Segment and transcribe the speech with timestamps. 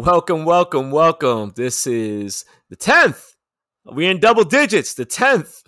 [0.00, 1.52] Welcome, welcome, welcome.
[1.56, 3.34] This is the 10th.
[3.84, 5.64] We're in double digits, the 10th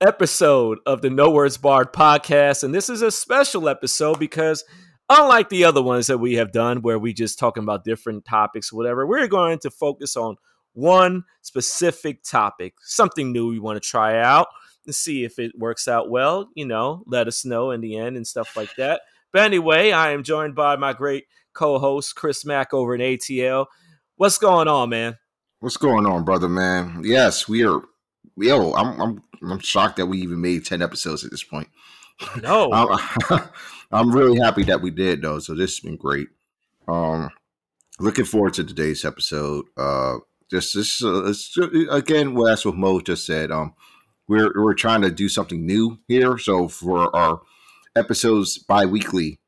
[0.00, 2.62] episode of the No Words Barred podcast.
[2.62, 4.62] And this is a special episode because,
[5.08, 8.72] unlike the other ones that we have done where we just talking about different topics,
[8.72, 10.36] whatever, we're going to focus on
[10.74, 14.46] one specific topic, something new we want to try out
[14.86, 16.48] and see if it works out well.
[16.54, 19.00] You know, let us know in the end and stuff like that.
[19.32, 21.24] But anyway, I am joined by my great
[21.54, 23.66] co-host Chris Mack over in ATL.
[24.16, 25.18] What's going on, man?
[25.60, 27.02] What's going on, brother, man?
[27.04, 27.82] Yes, we are.
[28.36, 31.68] Yo, I'm I'm I'm shocked that we even made ten episodes at this point.
[32.42, 32.72] No,
[33.30, 33.40] I'm,
[33.92, 35.38] I'm really happy that we did though.
[35.38, 36.28] So this has been great.
[36.88, 37.30] Um,
[38.00, 39.66] looking forward to today's episode.
[39.76, 40.18] Uh,
[40.50, 41.32] just this uh,
[41.90, 43.50] again, well, that's what Mo just said.
[43.50, 43.74] Um,
[44.28, 46.38] we're we're trying to do something new here.
[46.38, 47.40] So for our
[47.96, 49.40] episodes bi-weekly,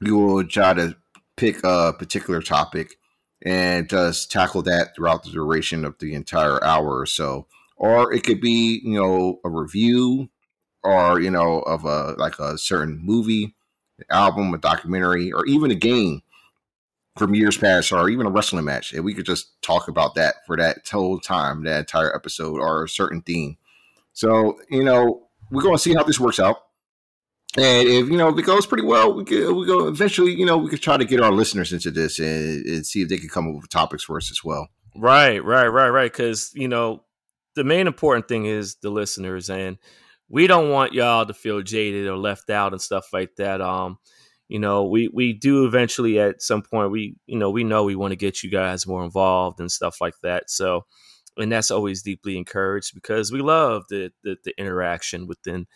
[0.00, 0.96] we will try to
[1.38, 2.96] pick a particular topic
[3.42, 7.46] and just tackle that throughout the duration of the entire hour or so.
[7.76, 10.28] Or it could be, you know, a review
[10.82, 13.54] or, you know, of a like a certain movie,
[14.10, 16.22] album, a documentary, or even a game
[17.16, 18.92] from years past, or even a wrestling match.
[18.92, 22.84] And we could just talk about that for that whole time, that entire episode, or
[22.84, 23.56] a certain theme.
[24.12, 26.67] So, you know, we're going to see how this works out.
[27.56, 30.34] And if you know if it goes pretty well, we could we go eventually.
[30.34, 33.08] You know, we could try to get our listeners into this and, and see if
[33.08, 34.68] they can come up with topics for us as well.
[34.94, 36.12] Right, right, right, right.
[36.12, 37.04] Because you know,
[37.54, 39.78] the main important thing is the listeners, and
[40.28, 43.62] we don't want y'all to feel jaded or left out and stuff like that.
[43.62, 43.98] Um,
[44.48, 46.90] you know, we we do eventually at some point.
[46.90, 50.02] We you know we know we want to get you guys more involved and stuff
[50.02, 50.50] like that.
[50.50, 50.84] So
[51.38, 55.66] and that's always deeply encouraged because we love the the, the interaction within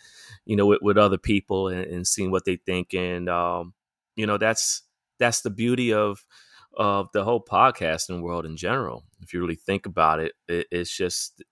[0.45, 2.93] you know with, with other people and, and, seeing what they think.
[2.93, 3.73] And um,
[4.15, 4.83] you know that's
[5.19, 6.25] that's the beauty of
[6.75, 9.03] of the whole podcasting world in general.
[9.21, 11.43] If you really think about it, it it's just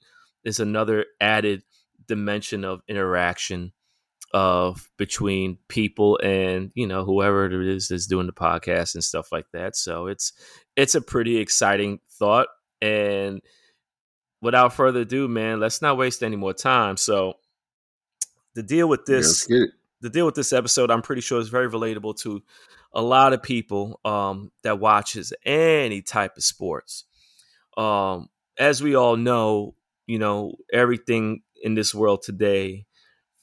[0.44, 1.64] it's another added
[2.08, 3.72] dimension of interaction
[4.34, 9.32] of between people and you know whoever it is that's doing the podcast and stuff
[9.32, 9.76] like that.
[9.76, 10.34] So it's
[10.76, 12.48] it's a pretty exciting thought.
[12.82, 13.42] And
[14.42, 16.98] without further ado, man, let's not waste any more time.
[16.98, 17.36] So
[18.56, 19.66] the deal with this, yeah,
[20.02, 22.44] the deal with this episode, I'm pretty sure is very relatable to
[22.94, 27.06] a lot of people um, that watches any type of sports.
[27.78, 29.76] Um, as we all know,
[30.08, 32.86] you know everything in this world today,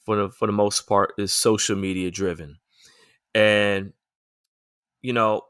[0.05, 2.57] for the for the most part, is social media driven,
[3.33, 3.93] and
[5.01, 5.41] you know,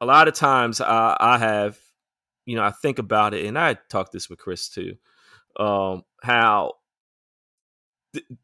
[0.00, 1.78] a lot of times I, I have
[2.46, 4.96] you know, I think about it, and I talked this with Chris too,
[5.58, 6.74] um, how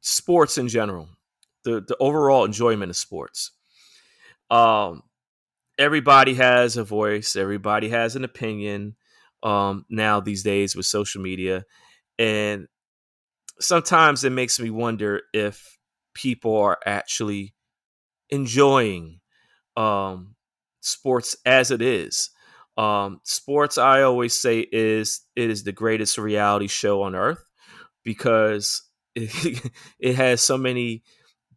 [0.00, 1.08] sports in general,
[1.64, 3.52] the the overall enjoyment of sports.
[4.50, 5.02] Um,
[5.78, 8.96] everybody has a voice, everybody has an opinion.
[9.42, 11.64] Um, now these days with social media,
[12.18, 12.66] and
[13.60, 15.78] sometimes it makes me wonder if
[16.14, 17.54] people are actually
[18.30, 19.20] enjoying
[19.76, 20.34] um,
[20.80, 22.30] sports as it is
[22.76, 27.42] um, sports, I always say, is it is the greatest reality show on earth
[28.04, 28.82] because
[29.98, 31.02] it, has so many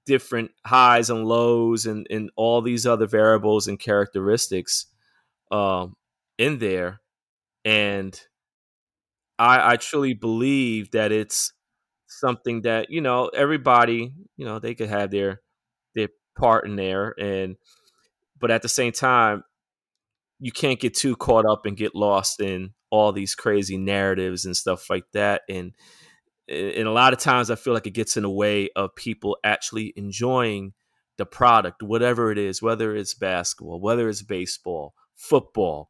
[0.05, 4.87] different highs and lows and, and all these other variables and characteristics
[5.51, 5.95] um,
[6.37, 7.01] in there.
[7.65, 8.19] And
[9.37, 11.51] I, I truly believe that it's
[12.07, 15.41] something that, you know, everybody, you know, they could have their
[15.95, 17.57] their part in there and
[18.39, 19.43] but at the same time
[20.39, 24.55] you can't get too caught up and get lost in all these crazy narratives and
[24.55, 25.73] stuff like that and
[26.49, 29.37] and a lot of times i feel like it gets in the way of people
[29.43, 30.73] actually enjoying
[31.17, 35.89] the product whatever it is whether it's basketball whether it's baseball football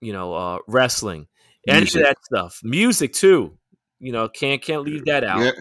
[0.00, 1.26] you know uh, wrestling
[1.68, 2.60] any of that stuff.
[2.62, 3.56] Music too
[4.00, 5.40] you know can't can't leave that out.
[5.40, 5.52] Yeah,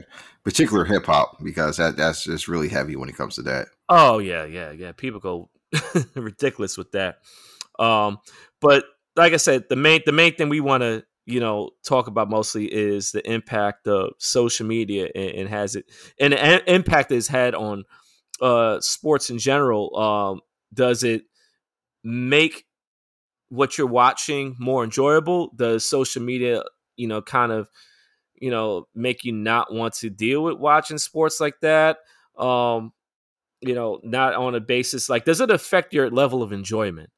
[0.43, 3.67] particular hip-hop because that that's just really heavy when it comes to that.
[3.87, 5.49] Oh yeah yeah yeah people go
[6.15, 7.19] ridiculous with that.
[7.79, 8.17] Um,
[8.59, 8.83] but
[9.15, 12.29] like I said, the main the main thing we want to you know talk about
[12.29, 15.85] mostly is the impact of social media and, and has it
[16.19, 17.83] and the impact it's had on
[18.41, 19.95] uh, sports in general.
[19.97, 20.41] Um,
[20.73, 21.23] does it
[22.03, 22.65] make
[23.49, 25.51] what you're watching more enjoyable?
[25.55, 26.63] Does social media,
[26.95, 27.69] you know, kind of,
[28.35, 31.97] you know, make you not want to deal with watching sports like that?
[32.37, 32.93] Um,
[33.59, 37.11] you know, not on a basis like, does it affect your level of enjoyment?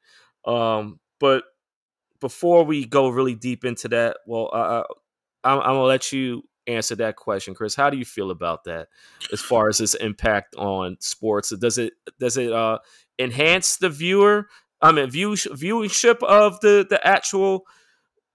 [0.45, 1.45] Um, but
[2.23, 4.83] before we go really deep into that, well, uh,
[5.43, 7.75] I'm, I'm, gonna let you answer that question, Chris.
[7.75, 8.87] How do you feel about that,
[9.31, 11.55] as far as its impact on sports?
[11.55, 12.79] Does it does it uh,
[13.19, 14.47] enhance the viewer
[14.83, 17.65] I mean, view viewership of the the actual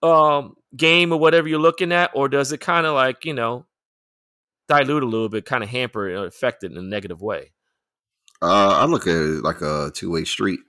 [0.03, 3.67] um, game or whatever you're looking at, or does it kind of like you know
[4.67, 7.53] dilute a little bit, kind of hamper or affect it in a negative way?
[8.41, 10.61] Uh, I look at it like a two way street.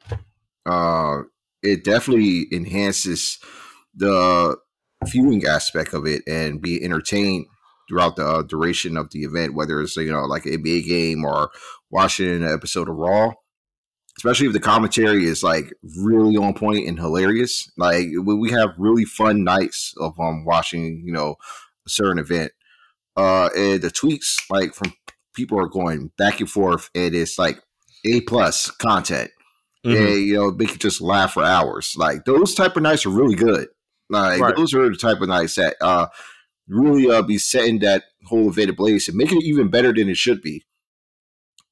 [0.66, 1.22] Uh,
[1.62, 3.40] it definitely enhances
[3.96, 4.58] the
[5.06, 7.46] viewing aspect of it and be entertained
[7.88, 11.26] throughout the uh, duration of the event, whether it's you know like an NBA game
[11.26, 11.50] or
[11.90, 13.34] watching an episode of Raw.
[14.18, 17.72] Especially if the commentary is like really on point and hilarious.
[17.78, 21.36] Like we have really fun nights of um watching you know
[21.86, 22.52] a certain event.
[23.18, 24.94] Uh, and the tweets like from
[25.34, 27.62] people are going back and forth, and it's like
[28.06, 29.32] a plus content.
[29.86, 30.06] Mm-hmm.
[30.06, 31.96] And you know, make you just laugh for hours.
[31.98, 33.68] Like those type of nights are really good.
[34.10, 34.56] Like right.
[34.56, 36.08] those are the type of nights that uh
[36.68, 40.18] really uh be setting that whole event ablaze and making it even better than it
[40.18, 40.66] should be.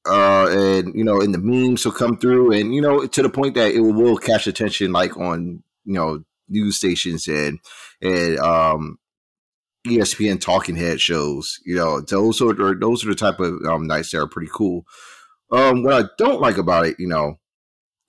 [0.08, 3.28] Uh, and you know, and the memes will come through, and you know, to the
[3.28, 7.58] point that it will, will catch attention, like on you know news stations and
[8.00, 8.98] and um
[9.86, 11.60] ESPN talking head shows.
[11.64, 14.86] You know, those are those are the type of um, nights that are pretty cool.
[15.50, 17.38] Um, what I don't like about it, you know,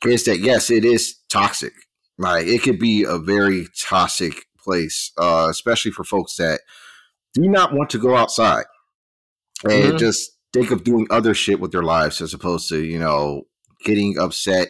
[0.05, 1.73] is that yes, it is toxic.
[2.17, 6.61] Like it could be a very toxic place, uh, especially for folks that
[7.33, 8.65] do not want to go outside
[9.63, 9.97] and mm-hmm.
[9.97, 13.43] just think of doing other shit with their lives as opposed to you know
[13.85, 14.69] getting upset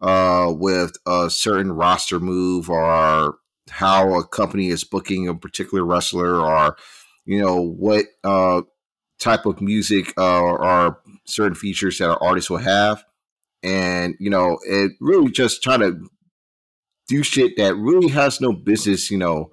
[0.00, 3.38] uh, with a certain roster move or
[3.70, 6.76] how a company is booking a particular wrestler or
[7.24, 8.62] you know what uh,
[9.18, 13.04] type of music uh, or certain features that our artists will have
[13.64, 15.98] and you know it really just trying to
[17.08, 19.50] do shit that really has no business you know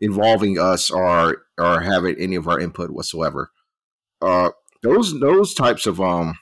[0.00, 3.50] involving us or or having any of our input whatsoever.
[4.20, 4.50] Uh
[4.82, 6.34] those those types of um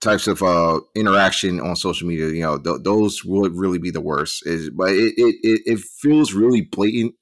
[0.00, 4.00] types of uh interaction on social media you know th- those would really be the
[4.00, 4.46] worst.
[4.46, 7.14] Is but it, it it feels really blatant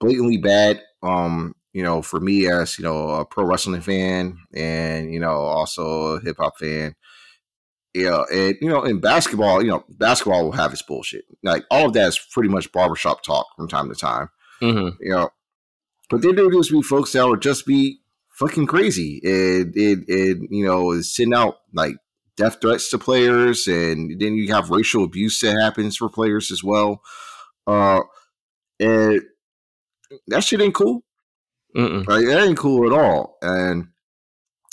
[0.00, 5.12] blatantly bad um you know for me as you know a pro wrestling fan and
[5.12, 6.94] you know also a hip-hop fan
[7.94, 11.24] yeah, and you know, in basketball, you know, basketball will have its bullshit.
[11.42, 14.28] Like all of that is pretty much barbershop talk from time to time.
[14.62, 15.02] Mm-hmm.
[15.02, 15.30] You know,
[16.08, 17.98] but then there will just be folks that would just be
[18.30, 21.96] fucking crazy and it you know sending out like
[22.36, 26.64] death threats to players, and then you have racial abuse that happens for players as
[26.64, 27.02] well.
[27.66, 28.00] Uh,
[28.80, 29.22] and
[30.26, 31.02] that shit ain't cool.
[31.76, 32.06] Mm-mm.
[32.06, 33.38] Like that ain't cool at all.
[33.42, 33.88] And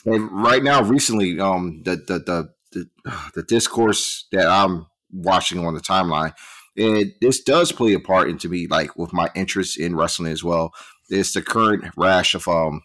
[0.06, 2.90] and right now, recently, um, the the the the,
[3.36, 6.34] the discourse that I'm watching on the timeline.
[6.78, 10.44] And this does play a part into me, like with my interest in wrestling as
[10.44, 10.72] well.
[11.10, 12.82] It's the current rash of um,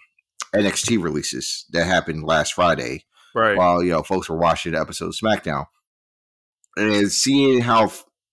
[0.55, 3.05] NXT releases that happened last Friday,
[3.35, 3.57] right?
[3.57, 5.67] While you know folks were watching the episode of SmackDown,
[6.77, 7.93] and seeing how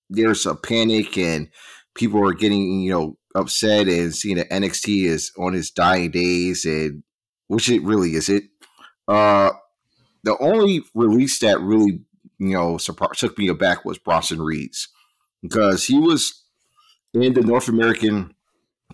[0.09, 1.50] there's a panic and
[1.94, 6.65] people are getting you know upset and seeing that NXT is on its dying days,
[6.65, 7.03] and
[7.48, 8.44] which it really is it.
[9.07, 9.51] Uh,
[10.24, 12.02] the only release that really
[12.40, 14.88] you know surprised, took me aback was Bronson Reed's
[15.42, 16.44] because he was
[17.14, 18.34] in the North American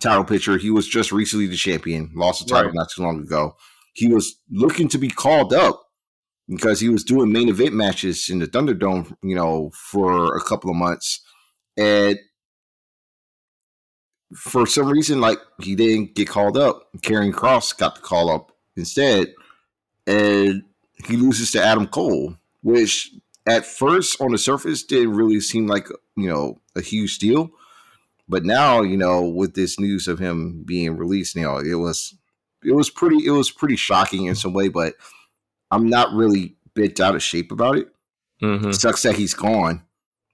[0.00, 0.56] title picture.
[0.56, 2.74] He was just recently the champion, lost the title right.
[2.74, 3.56] not too long ago.
[3.94, 5.82] He was looking to be called up
[6.48, 10.70] because he was doing main event matches in the Thunderdome, you know, for a couple
[10.70, 11.20] of months.
[11.76, 12.18] And
[14.34, 16.88] for some reason, like he didn't get called up.
[16.98, 19.34] Karrion Kross got the call up instead.
[20.06, 20.64] And
[21.06, 23.12] he loses to Adam Cole, which
[23.46, 27.50] at first on the surface didn't really seem like you know a huge deal,
[28.28, 32.14] but now you know with this news of him being released, you know it was
[32.64, 34.94] it was pretty it was pretty shocking in some way, but
[35.70, 37.88] I'm not really bent out of shape about it.
[38.42, 38.68] Mm-hmm.
[38.68, 39.82] it sucks that he's gone,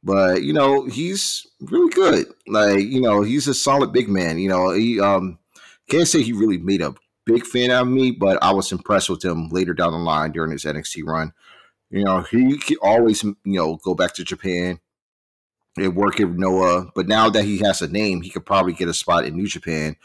[0.02, 2.26] but you know he's really good.
[2.47, 4.38] Like you know he's a solid big man.
[4.38, 5.38] You know he um
[5.88, 6.94] can't say he really made a
[7.26, 10.52] big fan of me, but I was impressed with him later down the line during
[10.52, 11.33] his NXT run.
[11.90, 14.81] You know, he could always, you know, go back to Japan
[15.76, 16.90] and work at Noah.
[16.95, 19.47] But now that he has a name, he could probably get a spot in New
[19.47, 19.97] Japan.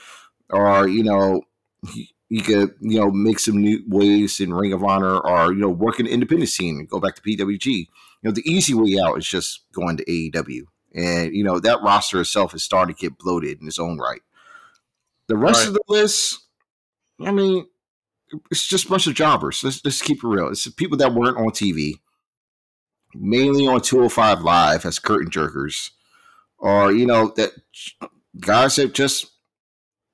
[0.49, 1.43] Or, you know,
[1.91, 5.59] he, he could, you know, make some new waves in Ring of Honor or, you
[5.59, 7.65] know, work in the independent scene and go back to PWG.
[7.65, 7.87] You
[8.23, 10.63] know, the easy way out is just going to AEW.
[10.93, 14.21] And, you know, that roster itself is starting to get bloated in its own right.
[15.27, 15.67] The rest right.
[15.69, 16.39] of the list,
[17.21, 17.67] I mean,
[18.51, 19.63] it's just a bunch of jobbers.
[19.63, 20.49] Let's, let's keep it real.
[20.49, 21.95] It's people that weren't on TV,
[23.13, 25.91] mainly on 205 Live as curtain jerkers,
[26.57, 27.51] or, you know, that
[28.39, 29.27] guys that just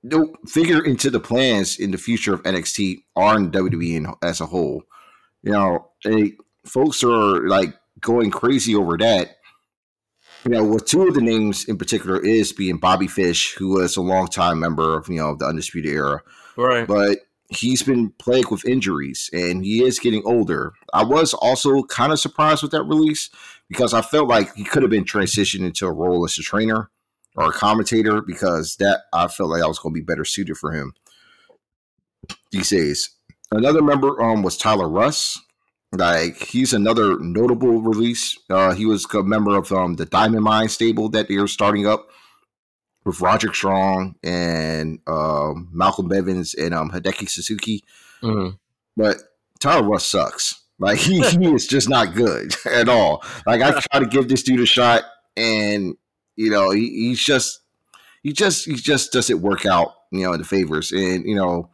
[0.08, 4.46] don't figure into the plans in the future of NXT or in WWE as a
[4.46, 4.84] whole.
[5.44, 6.34] You know, they,
[6.66, 9.36] folks are like going crazy over that
[10.46, 13.98] you know, with two of the names in particular is being Bobby Fish, who was
[13.98, 16.22] a longtime member of you know the Undisputed Era,
[16.58, 16.88] right?
[16.88, 17.20] But
[17.50, 20.74] he's been plagued with injuries and he is getting older.
[20.94, 23.30] I was also kind of surprised with that release
[23.70, 26.90] because I felt like he could have been transitioned into a role as a trainer
[27.36, 30.58] or a commentator because that I felt like I was going to be better suited
[30.58, 30.94] for him
[32.52, 33.12] these days.
[33.52, 35.40] Another member um was Tyler Rust.
[35.92, 38.38] Like he's another notable release.
[38.50, 42.10] Uh, he was a member of um the Diamond Mine stable that they're starting up
[43.06, 47.84] with Roderick Strong and um, Malcolm Bivens and um, Hideki Suzuki.
[48.22, 48.56] Mm-hmm.
[48.98, 49.18] But
[49.60, 50.64] Tyler Rust sucks.
[50.80, 53.24] Like he, he is just not good at all.
[53.46, 55.04] Like I try to give this dude a shot,
[55.38, 55.96] and
[56.36, 57.62] you know he, he's just
[58.24, 59.94] he just he just doesn't work out.
[60.12, 61.70] You know in the favors, and you know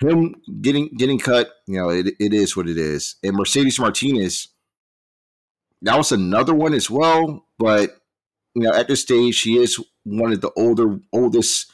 [0.00, 1.50] him getting getting cut.
[1.66, 3.16] You know it, it is what it is.
[3.22, 4.48] And Mercedes Martinez,
[5.82, 7.46] that was another one as well.
[7.58, 7.96] But
[8.54, 11.70] you know at this stage she is one of the older oldest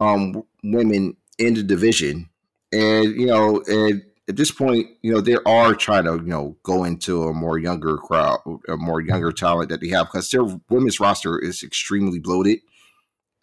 [0.00, 2.28] um, women in the division,
[2.72, 6.56] and you know, and at this point, you know, they are trying to you know
[6.62, 10.44] go into a more younger crowd, a more younger talent that they have because their
[10.68, 12.60] women's roster is extremely bloated,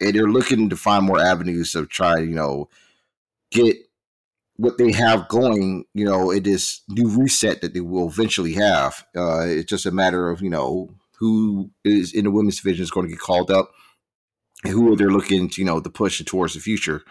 [0.00, 2.68] and they're looking to find more avenues to try you know
[3.50, 3.76] get
[4.56, 9.04] what they have going, you know, it is new reset that they will eventually have.
[9.14, 12.90] Uh, it's just a matter of you know who is in the women's division is
[12.90, 13.70] going to get called up
[14.64, 17.02] who they're looking to, you know, to push towards the future.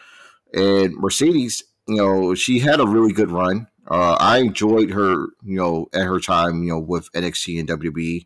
[0.54, 3.68] And Mercedes, you know, she had a really good run.
[3.88, 8.26] Uh, I enjoyed her, you know, at her time, you know, with NXT and WWE.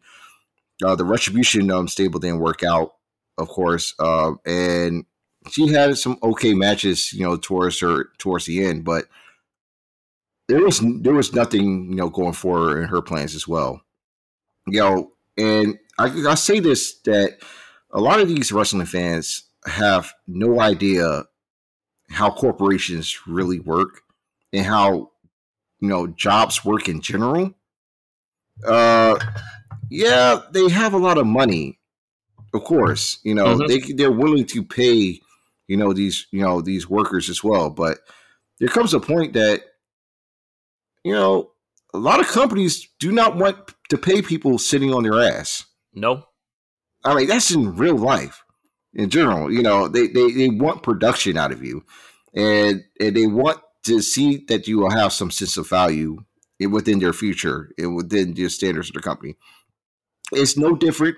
[0.84, 2.94] Uh, the Retribution um, stable didn't work out,
[3.38, 5.06] of course, uh, and
[5.52, 9.06] she had some okay matches, you know, towards her towards the end, but
[10.48, 13.82] there was there was nothing, you know, going for her in her plans as well.
[14.68, 17.40] You know, and I, I say this that
[17.91, 21.24] a lot of these wrestling fans have no idea
[22.10, 24.01] how corporations really work
[24.53, 25.12] and how
[25.79, 27.53] you know jobs work in general.
[28.65, 29.17] Uh,
[29.89, 31.79] yeah, they have a lot of money,
[32.53, 33.19] of course.
[33.24, 33.67] You know, mm-hmm.
[33.67, 35.19] they they're willing to pay
[35.67, 38.00] you know these you know these workers as well, but
[38.60, 39.62] there comes a point that
[41.03, 41.51] you know
[41.93, 43.58] a lot of companies do not want
[43.89, 45.65] to pay people sitting on their ass.
[45.93, 46.25] No.
[47.03, 48.44] I mean, that's in real life
[48.94, 49.51] in general.
[49.51, 51.84] You know, they, they, they want production out of you
[52.34, 56.24] and, and they want to see that you will have some sense of value
[56.60, 59.36] within their future and within the standards of the company.
[60.32, 61.15] It's no different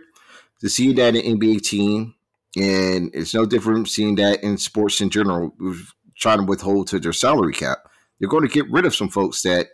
[0.61, 2.13] to see that in NBA team,
[2.55, 5.53] and it's no different seeing that in sports in general,
[6.17, 7.79] trying to withhold to their salary cap.
[8.19, 9.69] They're going to get rid of some folks that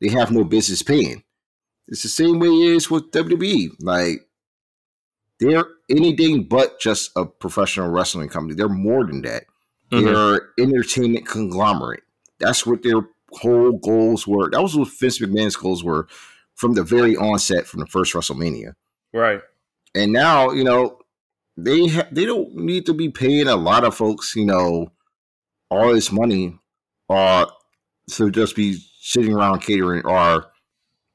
[0.00, 1.24] they have no business paying.
[1.88, 3.70] It's the same way it is with WWE.
[3.80, 4.25] Like
[5.40, 8.54] they're anything but just a professional wrestling company.
[8.54, 9.44] They're more than that.
[9.92, 10.04] Mm-hmm.
[10.04, 12.02] They're entertainment conglomerate.
[12.38, 13.02] That's what their
[13.32, 14.50] whole goals were.
[14.50, 16.08] That was what Vince McMahon's goals were
[16.54, 18.72] from the very onset, from the first WrestleMania.
[19.12, 19.40] Right.
[19.94, 20.98] And now, you know,
[21.56, 24.92] they ha- they don't need to be paying a lot of folks, you know,
[25.70, 26.58] all this money,
[27.08, 27.46] uh,
[28.12, 30.46] to just be sitting around catering, or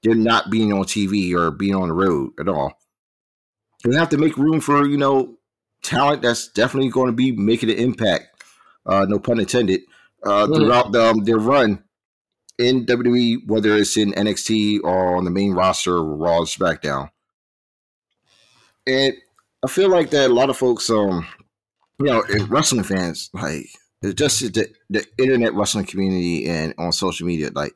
[0.04, 2.81] they're not being on TV or being on the road at all
[3.86, 5.38] we have to make room for you know
[5.84, 8.44] talent that's definitely going to be making an impact.
[8.86, 9.82] Uh, no pun intended.
[10.24, 10.54] Uh, mm-hmm.
[10.54, 11.84] throughout the, um, their run
[12.60, 17.10] in WWE, whether it's in NXT or on the main roster, or Raw, or SmackDown,
[18.86, 19.14] and
[19.64, 21.28] I feel like that a lot of folks, um,
[22.00, 23.68] you know, wrestling fans, like
[24.16, 27.74] just the, the internet wrestling community and on social media, like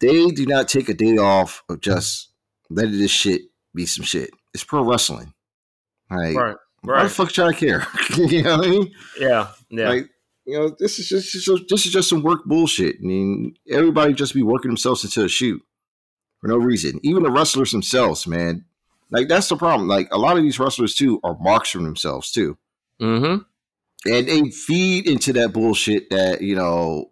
[0.00, 2.30] they do not take a day off of just
[2.70, 3.42] letting this shit
[3.74, 5.32] be some shit it's pro wrestling.
[6.10, 6.56] Like, right.
[6.84, 6.98] Right.
[6.98, 7.86] Why the fuck should I care?
[8.16, 8.94] you know what I mean?
[9.18, 9.48] Yeah.
[9.68, 9.88] Yeah.
[9.88, 10.10] Like,
[10.46, 12.96] you know, this is just, just this is just some work bullshit.
[13.02, 15.60] I mean, everybody just be working themselves into a shoot
[16.40, 17.00] for no reason.
[17.02, 18.64] Even the wrestlers themselves, man.
[19.10, 19.88] Like that's the problem.
[19.88, 22.56] Like a lot of these wrestlers too are marks from themselves too.
[23.00, 23.42] Mm-hmm.
[24.10, 27.10] And they feed into that bullshit that you know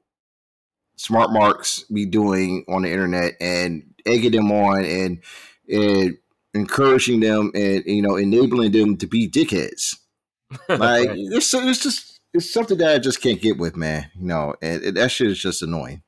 [0.97, 5.23] smart marks be doing on the internet and egging them on and
[5.69, 6.19] and
[6.57, 9.97] encouraging them and you know enabling them to be dickheads.
[10.69, 14.09] Like it's, it's just it's something that I just can't get with, man.
[14.15, 16.03] You know, and, and that shit is just annoying.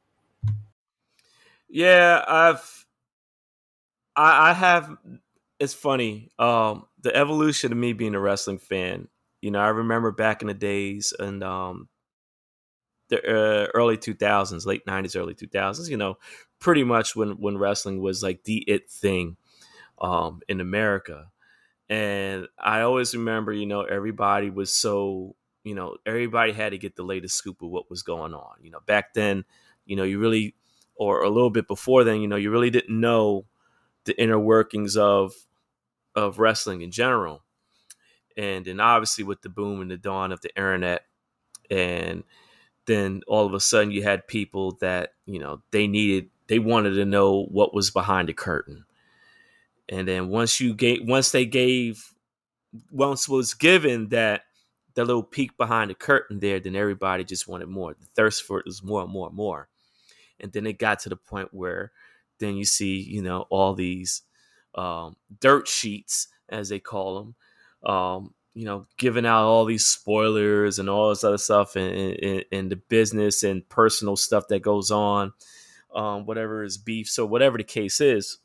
[1.68, 2.86] Yeah, I've
[4.14, 4.96] I, I have.
[5.58, 6.30] It's funny.
[6.38, 9.08] Um, the evolution of me being a wrestling fan.
[9.40, 11.88] You know, I remember back in the days and um,
[13.08, 15.88] the uh, early 2000s, late 90s, early 2000s.
[15.88, 16.18] You know,
[16.60, 19.36] pretty much when when wrestling was like the it thing
[20.00, 21.30] um, in America.
[21.88, 26.96] And I always remember, you know, everybody was so, you know, everybody had to get
[26.96, 28.56] the latest scoop of what was going on.
[28.62, 29.44] You know, back then,
[29.86, 30.54] you know, you really,
[30.96, 33.46] or a little bit before then, you know, you really didn't know
[34.04, 35.34] the inner workings of
[36.14, 37.44] of wrestling in general.
[38.36, 41.02] And then obviously with the boom and the dawn of the internet
[41.70, 42.24] and
[42.86, 46.94] then all of a sudden you had people that, you know, they needed they wanted
[46.94, 48.84] to know what was behind the curtain.
[49.88, 52.12] And then once you gave once they gave
[52.90, 54.42] once was given that
[54.94, 57.94] the little peek behind the curtain there, then everybody just wanted more.
[57.94, 59.68] The thirst for it was more and more and more.
[60.40, 61.92] And then it got to the point where
[62.38, 64.22] then you see, you know, all these
[64.74, 67.34] um, dirt sheets, as they call
[67.82, 72.16] them, um, you know, giving out all these spoilers and all this other stuff and,
[72.22, 75.32] and, and the business and personal stuff that goes on,
[75.94, 77.08] um, whatever is beef.
[77.08, 78.38] So, whatever the case is.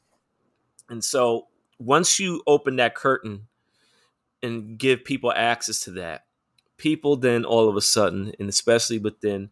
[0.93, 1.47] And so,
[1.79, 3.47] once you open that curtain
[4.43, 6.25] and give people access to that,
[6.77, 9.49] people then all of a sudden, and especially within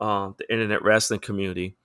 [0.00, 1.76] um, the internet wrestling community,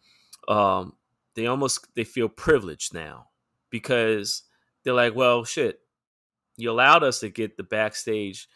[0.47, 0.93] um,
[1.35, 3.27] they almost they feel privileged now
[3.69, 4.43] because
[4.83, 5.81] they're like, well, shit,
[6.55, 8.47] you allowed us to get the backstage,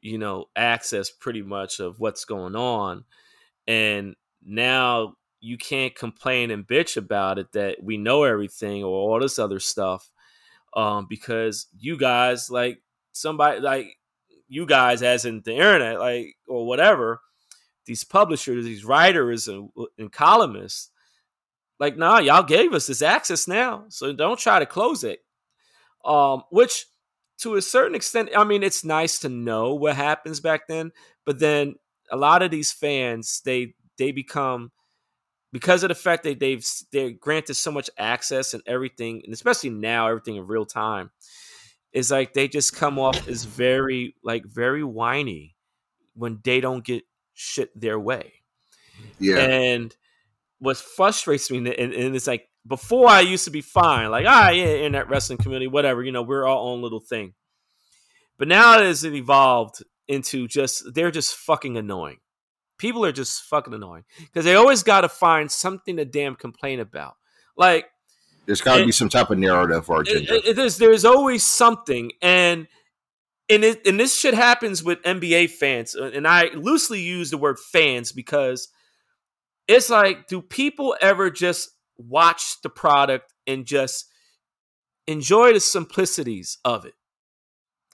[0.00, 3.04] you know, access pretty much of what's going on,
[3.68, 9.20] and now you can't complain and bitch about it that we know everything or all
[9.20, 10.10] this other stuff
[10.74, 12.80] um, because you guys like
[13.12, 13.98] somebody like
[14.48, 17.20] you guys as in the internet like or whatever
[17.84, 19.68] these publishers these writers and,
[19.98, 20.92] and columnists
[21.82, 25.18] like, nah, y'all gave us this access now, so don't try to close it.
[26.04, 26.86] Um, which
[27.38, 30.92] to a certain extent, I mean, it's nice to know what happens back then,
[31.26, 31.74] but then
[32.08, 34.70] a lot of these fans, they they become
[35.52, 39.70] because of the fact that they've they're granted so much access and everything, and especially
[39.70, 41.10] now, everything in real time,
[41.92, 45.54] is like they just come off as very like very whiny
[46.14, 47.04] when they don't get
[47.34, 48.32] shit their way.
[49.18, 49.38] Yeah.
[49.38, 49.94] And
[50.58, 54.50] what frustrates me, and, and, it's like before I used to be fine, like ah
[54.50, 57.34] yeah, in that wrestling community, whatever, you know, we're our own little thing.
[58.38, 62.18] But now it has evolved into just they're just fucking annoying.
[62.82, 66.80] People are just fucking annoying because they always got to find something to damn complain
[66.80, 67.14] about.
[67.56, 67.86] Like
[68.44, 70.34] there's got to be some type of narrative or agenda.
[70.34, 72.66] It, it, there's there's always something, and
[73.48, 77.60] and it, and this shit happens with NBA fans, and I loosely use the word
[77.60, 78.66] fans because
[79.68, 84.10] it's like, do people ever just watch the product and just
[85.06, 86.94] enjoy the simplicities of it?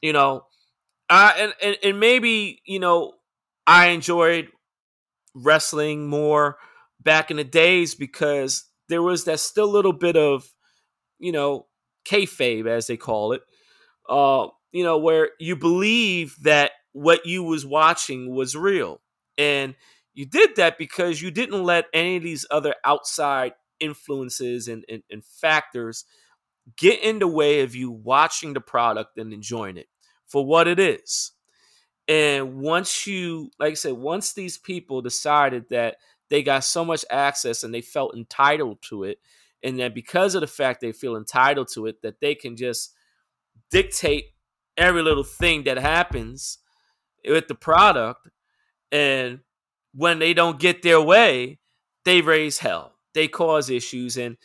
[0.00, 0.46] You know,
[1.10, 3.12] uh, and, and and maybe you know
[3.66, 4.48] I enjoyed
[5.42, 6.58] wrestling more
[7.00, 10.48] back in the days because there was that still little bit of
[11.18, 11.66] you know
[12.08, 13.42] kayfabe as they call it,
[14.08, 19.00] uh, you know, where you believe that what you was watching was real
[19.36, 19.74] and
[20.14, 25.02] you did that because you didn't let any of these other outside influences and, and,
[25.10, 26.04] and factors
[26.76, 29.86] get in the way of you watching the product and enjoying it
[30.26, 31.32] for what it is.
[32.08, 35.96] And once you, like I said, once these people decided that
[36.30, 39.18] they got so much access and they felt entitled to it,
[39.62, 42.94] and that because of the fact they feel entitled to it, that they can just
[43.70, 44.26] dictate
[44.76, 46.58] every little thing that happens
[47.28, 48.28] with the product,
[48.90, 49.40] and
[49.94, 51.58] when they don't get their way,
[52.04, 52.92] they raise hell.
[53.14, 54.16] They cause issues.
[54.16, 54.36] And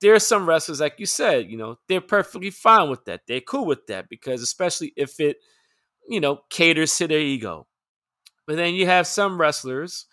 [0.00, 3.22] there are some wrestlers, like you said, you know, they're perfectly fine with that.
[3.26, 5.38] They're cool with that because, especially if it,
[6.08, 7.66] you know, caters to their ego.
[8.46, 10.06] But then you have some wrestlers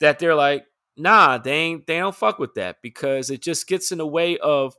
[0.00, 0.64] that they're like,
[0.96, 4.38] nah, they ain't, they don't fuck with that because it just gets in the way
[4.38, 4.74] of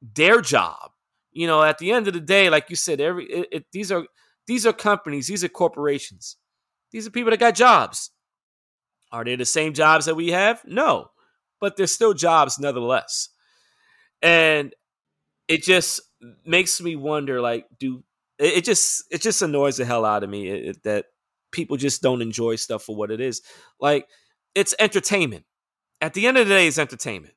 [0.00, 0.90] their job.
[1.32, 3.90] You know, at the end of the day, like you said, every it, it, these
[3.90, 4.04] are
[4.46, 6.36] these are companies, these are corporations,
[6.90, 8.10] these are people that got jobs.
[9.10, 10.62] Are they the same jobs that we have?
[10.66, 11.08] No,
[11.60, 13.30] but they're still jobs nonetheless.
[14.20, 14.74] And
[15.48, 16.00] it just
[16.44, 18.04] makes me wonder like do
[18.42, 21.06] it just it just annoys the hell out of me it, that
[21.52, 23.42] people just don't enjoy stuff for what it is.
[23.80, 24.08] Like
[24.54, 25.44] it's entertainment.
[26.00, 27.34] At the end of the day, it's entertainment.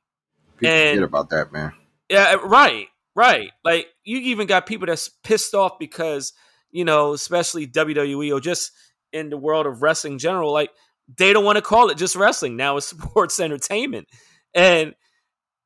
[0.56, 1.72] People and, forget about that, man.
[2.08, 3.50] Yeah, eh, right, right.
[3.64, 6.32] Like you even got people that's pissed off because
[6.70, 8.72] you know, especially WWE or just
[9.12, 10.70] in the world of wrestling in general, like
[11.16, 12.56] they don't want to call it just wrestling.
[12.56, 14.08] Now it's sports entertainment.
[14.54, 14.94] And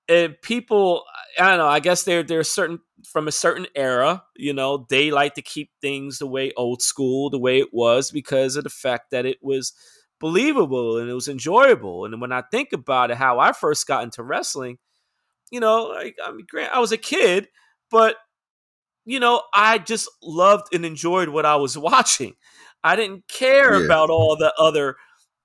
[0.08, 1.04] and people
[1.38, 5.10] I don't know, I guess they're they're certain from a certain era, you know, they
[5.10, 8.70] like to keep things the way old school, the way it was because of the
[8.70, 9.72] fact that it was
[10.20, 12.04] believable and it was enjoyable.
[12.04, 14.78] And when I think about it, how I first got into wrestling,
[15.50, 17.48] you know, like I mean, grant I was a kid,
[17.90, 18.16] but
[19.04, 22.34] you know, I just loved and enjoyed what I was watching.
[22.82, 23.86] I didn't care Yeah.
[23.86, 24.96] about all the other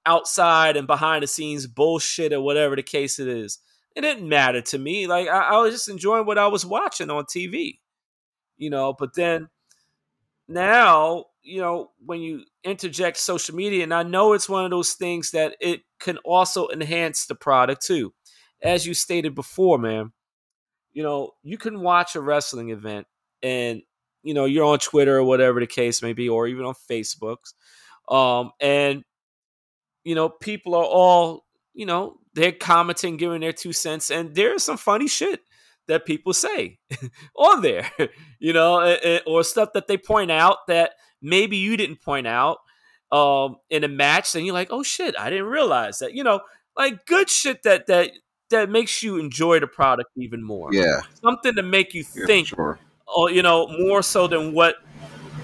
[0.05, 3.59] outside and behind the scenes bullshit or whatever the case it is.
[3.95, 5.07] It didn't matter to me.
[5.07, 7.79] Like I, I was just enjoying what I was watching on TV.
[8.57, 9.49] You know, but then
[10.47, 14.93] now, you know, when you interject social media, and I know it's one of those
[14.93, 18.13] things that it can also enhance the product too.
[18.61, 20.11] As you stated before, man,
[20.93, 23.07] you know, you can watch a wrestling event
[23.43, 23.81] and
[24.23, 27.37] you know, you're on Twitter or whatever the case may be, or even on Facebook.
[28.09, 29.03] Um, and
[30.03, 31.44] you know, people are all,
[31.75, 35.41] you know, they're commenting, giving their two cents, and there's some funny shit
[35.87, 36.79] that people say
[37.35, 37.89] on there,
[38.39, 42.57] you know, or stuff that they point out that maybe you didn't point out
[43.11, 46.41] um, in a match, and you're like, oh shit, I didn't realize that, you know,
[46.77, 48.11] like good shit that that
[48.49, 50.73] that makes you enjoy the product even more.
[50.73, 52.79] Yeah, Something to make you yeah, think, sure.
[53.07, 54.75] or you know, more so than what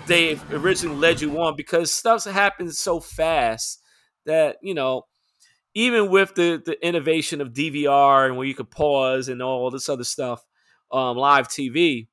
[0.07, 3.81] they originally led you on, because stuff happens so fast
[4.25, 5.03] that you know
[5.73, 9.89] even with the the innovation of DVR and where you could pause and all this
[9.89, 10.43] other stuff,
[10.91, 12.07] um, live TV,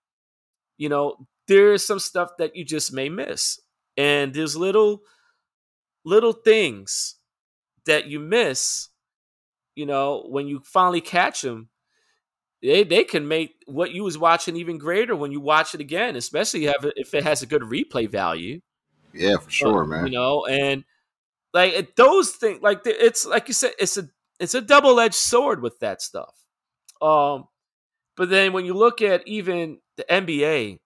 [0.76, 3.60] you know, there's some stuff that you just may miss,
[3.96, 5.02] and there's little
[6.04, 7.16] little things
[7.86, 8.88] that you miss,
[9.74, 11.68] you know, when you finally catch them.
[12.60, 16.16] They, they can make what you was watching even greater when you watch it again,
[16.16, 18.60] especially if it has a good replay value
[19.12, 20.06] Yeah, for sure, man.
[20.06, 20.84] you know and
[21.52, 24.08] like it, those things like it's like you said it's a
[24.40, 26.34] it's a double-edged sword with that stuff.
[27.00, 27.44] Um
[28.16, 30.78] but then when you look at even the nba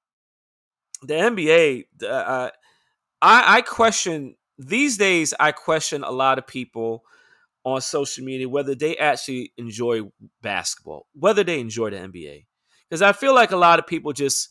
[1.02, 2.50] the nba uh,
[3.20, 7.02] i i question these days i question a lot of people
[7.64, 10.02] on social media whether they actually enjoy
[10.42, 12.44] basketball whether they enjoy the nba
[12.88, 14.50] because i feel like a lot of people just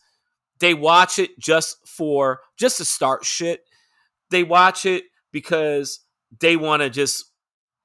[0.61, 3.65] they watch it just for just to start shit.
[4.29, 5.99] They watch it because
[6.39, 7.31] they want to just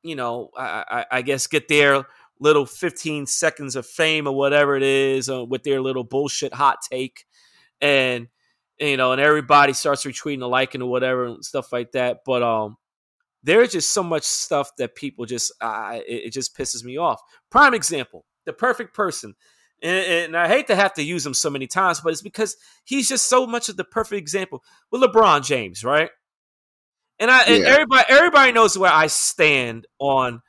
[0.03, 2.07] you know I, I, I guess get their
[2.41, 6.79] little 15 seconds of fame or whatever it is uh, with their little bullshit hot
[6.91, 7.25] take.
[7.81, 8.29] And
[8.79, 12.21] you know and everybody starts retweeting liking or whatever and stuff like that.
[12.25, 12.77] But um
[13.43, 17.21] there's just so much stuff that people just uh, it, it just pisses me off.
[17.51, 19.35] Prime example the perfect person.
[19.83, 22.57] And, and i hate to have to use him so many times but it's because
[22.85, 24.63] he's just so much of the perfect example.
[24.91, 26.09] With lebron james right
[27.19, 27.71] and I and Yeah.
[27.71, 30.43] everybody everybody knows where I stand on,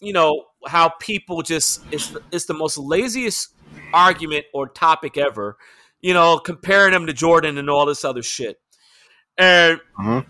[0.00, 3.48] you know, how people just it's it's the most laziest
[3.92, 5.56] argument or topic ever,
[6.00, 8.58] you know, comparing him to Jordan and all this other shit.
[9.38, 10.26] And Mhm.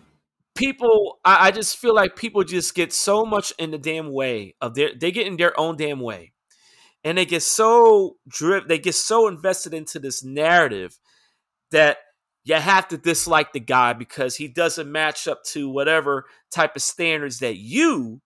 [0.55, 4.55] people I, I just feel like people just get so much in the damn way
[4.61, 6.33] of their they get in their own damn way.
[7.07, 10.99] And they get so driven they get so invested into this narrative
[11.71, 11.99] that
[12.45, 16.83] you have to dislike the guy because he doesn't match up to whatever type of
[16.83, 18.21] standards that you,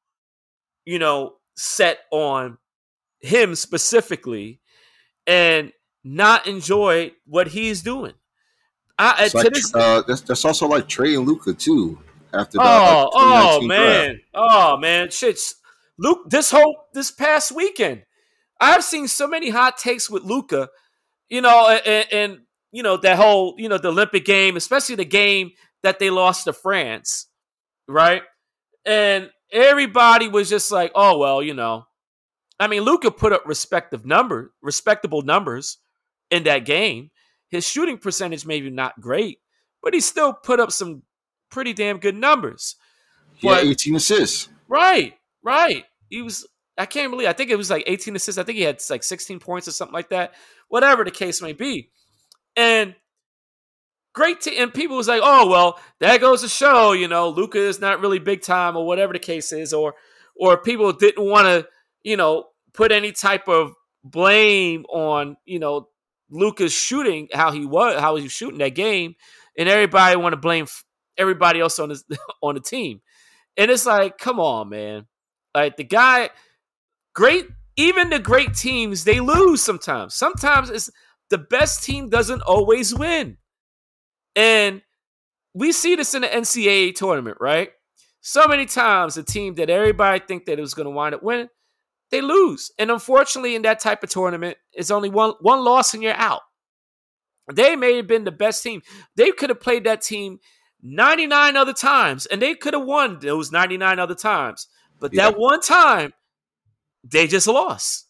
[0.85, 2.59] you know, set on
[3.21, 4.61] him specifically
[5.27, 8.15] and not enjoy what he's doing.
[8.99, 11.99] I, It's like, this, uh, that's, that's also like Trae and Luka too.
[12.35, 13.69] After the oh, uh, oh 2019 draft.
[13.69, 15.55] man, oh man, shit's
[15.99, 16.29] Luke.
[16.29, 18.03] This whole this past weekend,
[18.61, 20.69] I've seen so many hot takes with Luka.
[21.31, 22.39] You know, and, and
[22.73, 25.53] you know that whole you know the Olympic game, especially the game
[25.83, 27.27] that they lost to France,
[27.87, 28.23] right?
[28.85, 31.85] And everybody was just like, oh well, you know.
[32.61, 35.79] I mean, Luka put up respective number, respectable numbers
[36.31, 37.11] in that game.
[37.51, 39.39] His shooting percentage maybe not great,
[39.83, 41.03] but he still put up some
[41.51, 42.77] pretty damn good numbers.
[43.43, 44.49] But- 18 assists.
[44.69, 45.85] Right, right.
[46.11, 46.47] He was.
[46.77, 47.29] I can't believe.
[47.29, 48.39] I think it was like 18 assists.
[48.39, 50.35] I think he had like 16 points or something like that.
[50.69, 51.91] Whatever the case may be,
[52.57, 52.95] and
[54.15, 54.41] great.
[54.43, 57.81] to and people was like, "Oh well, that goes to show, you know, Luka is
[57.81, 59.95] not really big time, or whatever the case is, or
[60.37, 61.69] or people didn't want to,
[62.03, 63.73] you know, put any type of
[64.05, 65.89] blame on, you know,
[66.31, 69.15] Luka's shooting, how he was, how he was shooting that game,
[69.57, 70.67] and everybody want to blame
[71.17, 72.05] everybody else on his
[72.43, 73.01] on the team."
[73.59, 75.07] And it's like, come on, man.
[75.55, 76.31] Like the guy,
[77.15, 77.49] great.
[77.77, 80.15] Even the great teams, they lose sometimes.
[80.15, 80.91] Sometimes it's
[81.31, 83.37] the best team doesn't always win.
[84.37, 84.83] And
[85.55, 87.71] we see this in the NCAA tournament, right?
[88.21, 91.23] So many times a team that everybody think that it was going to wind up
[91.23, 91.49] winning,
[92.11, 92.71] they lose.
[92.79, 96.43] And unfortunately, in that type of tournament, it's only one one loss and you're out.
[97.53, 98.83] They may have been the best team.
[99.17, 100.39] They could have played that team
[100.83, 104.69] 99 other times and they could have won those 99 other times.
[105.01, 105.31] But Yeah.
[105.31, 106.13] that one time,
[107.05, 108.08] they just lost.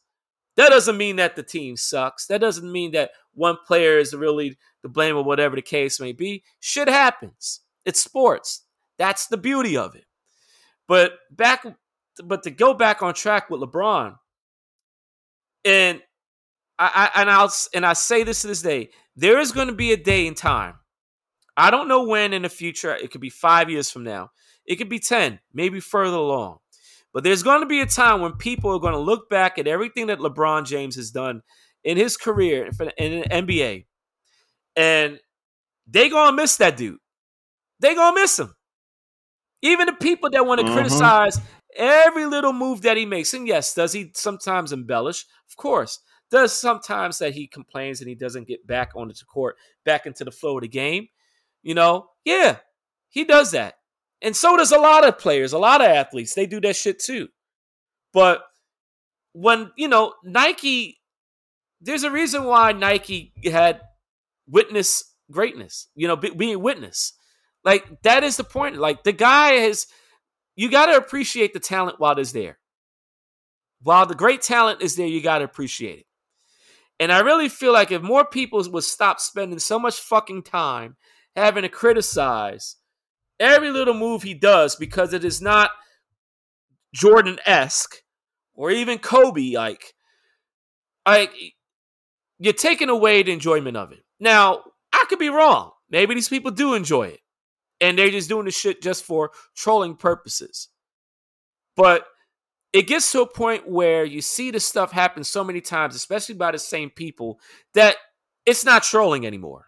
[0.58, 2.26] That doesn't mean that the team sucks.
[2.26, 6.10] That doesn't mean that one player is really the blame or whatever the case may
[6.10, 6.42] be.
[6.58, 7.60] Shit happens.
[7.84, 8.64] It's sports.
[8.98, 10.04] That's the beauty of it.
[10.88, 11.64] But back,
[12.24, 14.16] but to go back on track with LeBron,
[15.64, 16.02] and
[16.76, 19.74] I, I and I'll and I say this to this day, there is going to
[19.74, 20.74] be a day in time.
[21.56, 22.96] I don't know when in the future.
[22.96, 24.30] It could be five years from now.
[24.66, 26.58] It could be ten, maybe further along.
[27.12, 29.66] But there's going to be a time when people are going to look back at
[29.66, 31.42] everything that LeBron James has done
[31.84, 32.66] in his career
[32.98, 33.86] in the NBA,
[34.76, 35.18] and
[35.86, 36.98] they gonna miss that dude.
[37.80, 38.54] They gonna miss him.
[39.62, 40.74] Even the people that want to mm-hmm.
[40.74, 41.40] criticize
[41.76, 45.24] every little move that he makes, and yes, does he sometimes embellish?
[45.48, 46.00] Of course.
[46.30, 50.24] Does sometimes that he complains and he doesn't get back onto the court, back into
[50.24, 51.08] the flow of the game?
[51.62, 52.58] You know, yeah,
[53.08, 53.77] he does that.
[54.20, 56.34] And so does a lot of players, a lot of athletes.
[56.34, 57.28] They do that shit too.
[58.12, 58.42] But
[59.32, 60.98] when, you know, Nike,
[61.80, 63.80] there's a reason why Nike had
[64.48, 67.12] witness greatness, you know, be, being witness.
[67.64, 68.76] Like, that is the point.
[68.76, 69.86] Like, the guy has,
[70.56, 72.58] you got to appreciate the talent while it's there.
[73.82, 76.06] While the great talent is there, you got to appreciate it.
[76.98, 80.96] And I really feel like if more people would stop spending so much fucking time
[81.36, 82.76] having to criticize
[83.40, 85.70] every little move he does because it is not
[86.94, 87.96] Jordan esque
[88.54, 89.94] or even Kobe like.
[91.06, 91.32] Like
[92.38, 94.04] you're taking away the enjoyment of it.
[94.20, 95.72] Now, I could be wrong.
[95.90, 97.20] Maybe these people do enjoy it.
[97.80, 100.68] And they're just doing the shit just for trolling purposes.
[101.76, 102.04] But
[102.72, 106.34] it gets to a point where you see this stuff happen so many times, especially
[106.34, 107.38] by the same people,
[107.74, 107.96] that
[108.44, 109.66] it's not trolling anymore.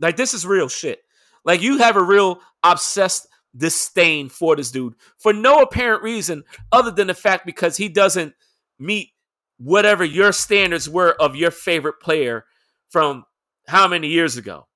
[0.00, 1.00] Like this is real shit.
[1.44, 3.26] Like you have a real obsessed
[3.56, 8.34] disdain for this dude for no apparent reason other than the fact because he doesn't
[8.78, 9.10] meet
[9.58, 12.46] whatever your standards were of your favorite player
[12.88, 13.24] from
[13.68, 14.66] how many years ago.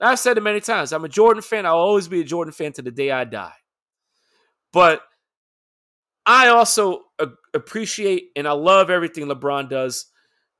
[0.00, 0.92] I've said it many times.
[0.92, 1.64] I'm a Jordan fan.
[1.64, 3.52] I'll always be a Jordan fan to the day I die.
[4.72, 5.02] But
[6.26, 10.06] I also a- appreciate and I love everything LeBron does,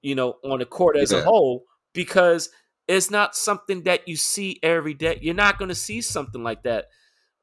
[0.00, 1.18] you know, on the court as yeah.
[1.18, 2.50] a whole because
[2.88, 5.18] it's not something that you see every day.
[5.22, 6.86] You're not going to see something like that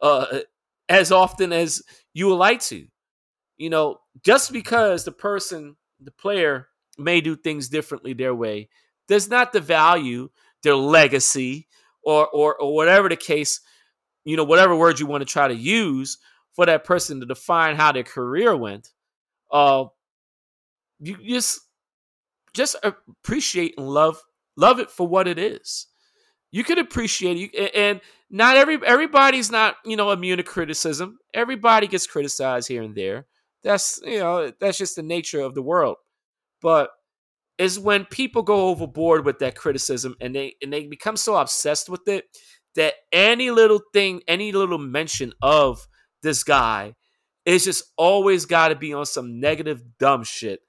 [0.01, 0.39] uh,
[0.87, 1.81] as often as
[2.13, 2.85] you would like to.
[3.57, 8.69] You know, just because the person, the player, may do things differently their way,
[9.07, 10.29] does not devalue
[10.63, 11.67] their legacy
[12.03, 13.61] or or or whatever the case.
[14.25, 16.17] You know, whatever word you want to try to use
[16.53, 18.91] for that person to define how their career went.
[19.51, 19.85] Uh,
[20.99, 21.61] you just
[22.53, 24.21] just appreciate and love
[24.59, 25.87] love it for what it is.
[26.51, 31.19] You can appreciate it, and not every everybody's not you know immune to criticism.
[31.33, 33.27] Everybody gets criticized here and there.
[33.63, 35.97] That's you know that's just the nature of the world.
[36.61, 36.89] But
[37.57, 41.89] is when people go overboard with that criticism and they and they become so obsessed
[41.89, 42.25] with it
[42.75, 45.87] that any little thing, any little mention of
[46.23, 46.93] this guy
[47.45, 50.61] is just always got to be on some negative dumb shit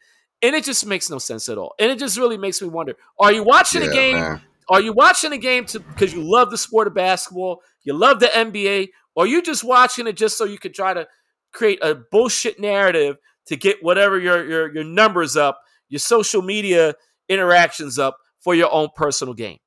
[0.43, 1.75] and it just makes no sense at all.
[1.79, 4.17] And it just really makes me wonder: Are you watching yeah, a game?
[4.17, 4.41] Man.
[4.69, 7.63] Are you watching a game to because you love the sport of basketball?
[7.83, 11.09] You love the NBA, or you just watching it just so you could try to
[11.53, 16.95] create a bullshit narrative to get whatever your your your numbers up, your social media
[17.29, 19.59] interactions up for your own personal gain?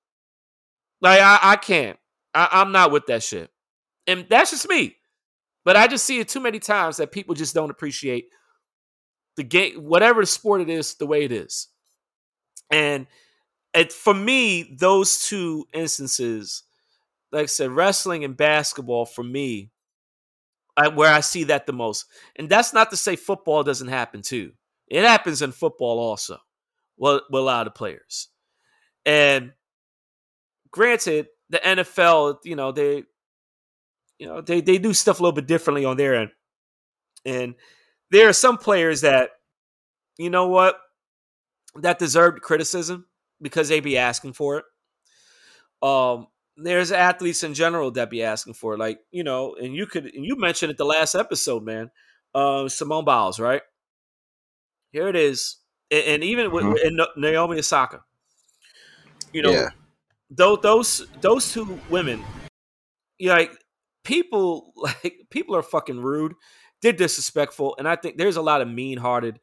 [1.02, 2.00] Like I, I can't.
[2.34, 3.52] I, I'm not with that shit,
[4.08, 4.96] and that's just me.
[5.66, 8.26] But I just see it too many times that people just don't appreciate
[9.38, 11.68] the game, whatever sport it is, the way it is.
[12.72, 13.08] And
[13.74, 16.64] it, for me, those two instances,
[17.32, 19.72] like I said, wrestling and basketball, for me,
[20.78, 22.06] I, where I see that the most.
[22.36, 24.54] And that's not to say football doesn't happen too.
[24.88, 26.38] It happens in football also,
[26.98, 28.30] with a lot of players.
[29.06, 29.54] And
[30.72, 33.04] granted, the NFL, you know, they,
[34.20, 36.32] you know, they they do stuff a little bit differently on their end.
[37.26, 37.56] And
[38.14, 39.32] there are some players that,
[40.20, 40.78] you know what,
[41.76, 43.08] that deserved criticism
[43.42, 44.66] because they be asking for it.
[45.86, 49.88] Um, there's athletes in general that be asking for it, like you know, and you
[49.88, 51.90] could, and you mentioned it the last episode, man.
[52.36, 53.64] Uh, Simone Biles, right?
[54.92, 55.58] Here it is,
[55.90, 56.74] and, and even mm-hmm.
[56.74, 58.02] with and Naomi Osaka.
[59.34, 59.70] You know, yeah.
[60.30, 62.24] those those those two women,
[63.18, 63.58] you know, like
[64.04, 66.36] people like people are fucking rude
[66.84, 69.40] they're disrespectful, and I think there's a lot of mean-hearted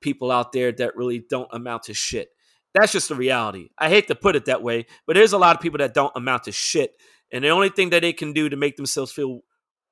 [0.00, 2.30] people out there that really don't amount to shit.
[2.72, 3.68] That's just the reality.
[3.78, 6.12] I hate to put it that way, but there's a lot of people that don't
[6.16, 6.94] amount to shit,
[7.30, 9.40] and the only thing that they can do to make themselves feel,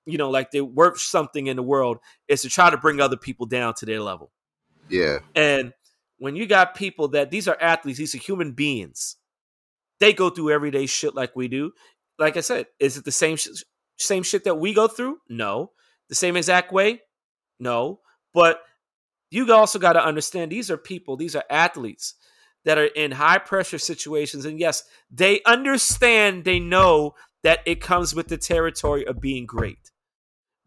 [0.06, 3.16] you know, like they're worth something in the world is to try to bring other
[3.16, 4.32] people down to their level.
[4.88, 5.72] Yeah, and
[6.18, 9.16] when you got people that these are athletes, these are human beings.
[10.00, 11.72] They go through everyday shit like we do.
[12.18, 13.62] Like I said, is it the same sh-
[13.98, 15.18] same shit that we go through?
[15.28, 15.70] No.
[16.12, 17.00] The same exact way?
[17.58, 18.00] No.
[18.34, 18.60] But
[19.30, 22.16] you also got to understand these are people, these are athletes
[22.66, 24.44] that are in high pressure situations.
[24.44, 29.90] And yes, they understand, they know that it comes with the territory of being great.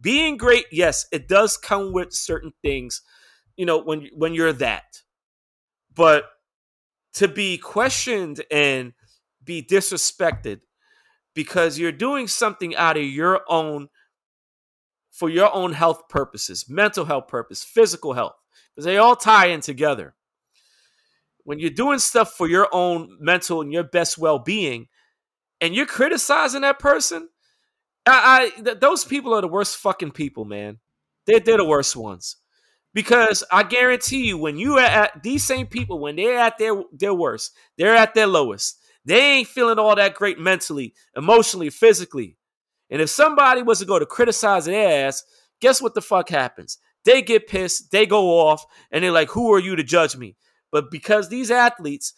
[0.02, 3.04] Being great, yes, it does come with certain things,
[3.56, 5.04] you know, when when you're that.
[5.94, 6.24] But
[7.14, 8.94] to be questioned and
[9.44, 10.62] be disrespected
[11.36, 13.90] because you're doing something out of your own
[15.16, 18.36] for your own health purposes, mental health purpose, physical health,
[18.76, 20.14] because they all tie in together.
[21.46, 24.88] When you're doing stuff for your own mental and your best well-being,
[25.62, 27.30] and you're criticizing that person,
[28.06, 30.80] I, I th- those people are the worst fucking people, man.
[31.26, 32.38] They're, they're the worst ones.
[32.94, 36.82] Because I guarantee you, when you are at these same people, when they're at their
[36.92, 38.80] their worst, they're at their lowest.
[39.06, 42.38] They ain't feeling all that great mentally, emotionally, physically.
[42.90, 45.24] And if somebody was to go to criticize their ass,
[45.60, 46.78] guess what the fuck happens?
[47.04, 50.36] They get pissed, they go off, and they're like, Who are you to judge me?
[50.72, 52.14] But because these athletes,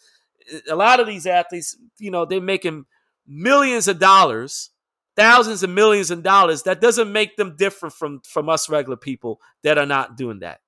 [0.68, 2.86] a lot of these athletes, you know, they're making
[3.26, 4.70] millions of dollars,
[5.16, 9.40] thousands of millions of dollars, that doesn't make them different from, from us regular people
[9.62, 10.60] that are not doing that.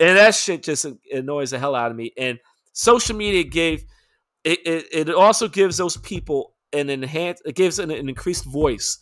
[0.00, 2.12] And that shit just annoys the hell out of me.
[2.16, 2.38] And
[2.72, 3.84] social media gave
[4.44, 8.98] it, it, it also gives those people an enhanced it gives an, an increased voice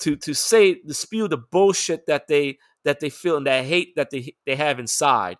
[0.00, 3.94] to to say to spew the bullshit that they that they feel and that hate
[3.96, 5.36] that they they have inside.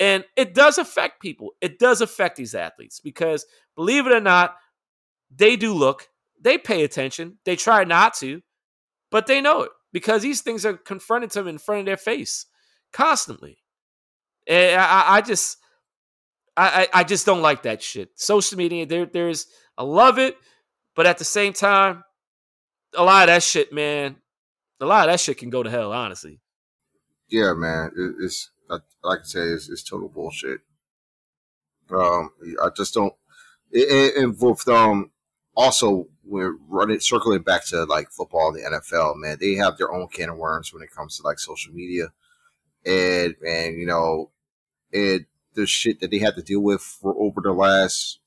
[0.00, 1.54] And it does affect people.
[1.60, 4.54] It does affect these athletes because believe it or not,
[5.34, 6.08] they do look,
[6.40, 7.38] they pay attention.
[7.44, 8.42] They try not to,
[9.10, 11.96] but they know it because these things are confronted to them in front of their
[11.96, 12.46] face
[12.92, 13.58] constantly.
[14.46, 15.58] Eh, and I, I just
[16.56, 18.10] I, I just don't like that shit.
[18.16, 20.36] Social media, there there's I love it,
[20.96, 22.02] but at the same time,
[22.94, 24.16] a lot of that shit, man,
[24.80, 26.40] a lot of that shit can go to hell, honestly.
[27.28, 28.50] Yeah, man, it, it's
[29.02, 30.60] like I say, it's, it's total bullshit.
[31.90, 32.30] Um,
[32.62, 33.14] I just don't.
[33.70, 35.10] It, it, and with um,
[35.54, 40.08] also we're running circling back to like football, the NFL, man, they have their own
[40.08, 42.12] can of worms when it comes to like social media,
[42.84, 44.30] and and you know,
[44.92, 48.20] and the shit that they had to deal with for over the last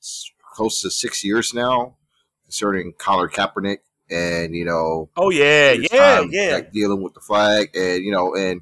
[0.54, 1.95] close to six years now
[2.43, 3.78] concerning Colin Kaepernick
[4.12, 8.36] and you know, oh yeah, yeah, yeah, like dealing with the flag, and you know,
[8.36, 8.62] and,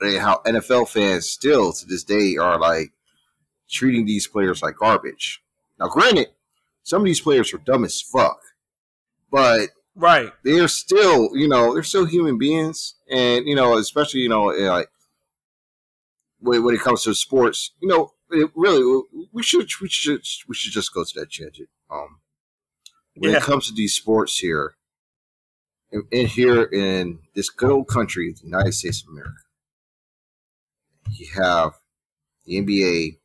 [0.00, 2.92] and how NFL fans still to this day are like
[3.70, 5.42] treating these players like garbage.
[5.80, 6.28] Now, granted,
[6.82, 8.40] some of these players are dumb as fuck,
[9.30, 14.28] but right, they're still, you know, they're still human beings, and you know, especially you
[14.28, 14.88] know, like
[16.40, 18.12] when, when it comes to sports, you know,
[18.54, 19.02] really,
[19.32, 21.68] we should we should we should just go to that tangent.
[21.90, 22.18] Um,
[23.16, 23.36] when yeah.
[23.38, 24.74] it comes to these sports here,
[25.92, 29.42] in, in, here in this good old country, the United States of America,
[31.12, 31.74] you have
[32.44, 33.18] the NBA,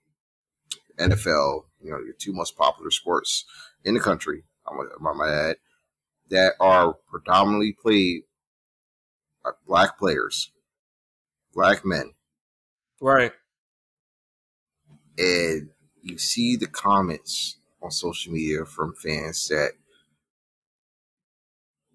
[1.00, 3.46] NFL, you know, your two most popular sports
[3.84, 4.74] in the country, I
[5.14, 5.56] might add,
[6.30, 8.22] that are predominantly played
[9.44, 10.52] by black players,
[11.54, 12.14] black men.
[13.02, 13.32] Right.
[15.18, 15.70] And
[16.02, 19.72] you see the comments on social media from fans that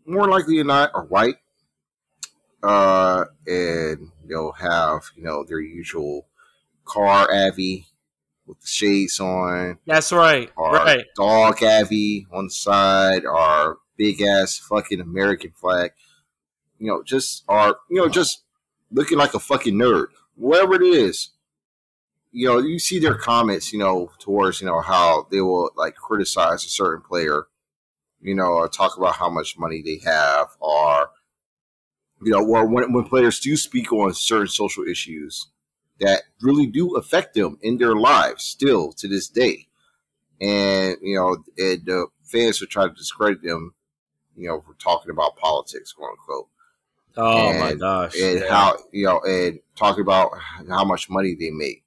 [0.06, 1.36] more likely than not are white,
[2.62, 6.26] uh, and they'll have you know their usual
[6.84, 7.86] car Avi
[8.46, 9.78] with the shades on.
[9.86, 10.50] That's right.
[10.56, 11.04] Or right.
[11.16, 15.92] dog Avi on the side, or big ass fucking American flag.
[16.78, 18.42] You know, just are you know just
[18.90, 21.30] looking like a fucking nerd, whatever it is.
[22.36, 25.94] You know, you see their comments, you know, towards you know how they will like
[25.94, 27.46] criticize a certain player
[28.24, 31.10] you know, or talk about how much money they have, or
[32.22, 35.50] you know, or when when players do speak on certain social issues
[36.00, 39.68] that really do affect them in their lives still to this day,
[40.40, 43.74] and you know, and the fans are trying to discredit them,
[44.34, 46.48] you know, for talking about politics, quote unquote.
[47.16, 48.18] Oh and, my gosh!
[48.18, 48.48] And yeah.
[48.48, 50.30] how you know, and talking about
[50.70, 51.83] how much money they make,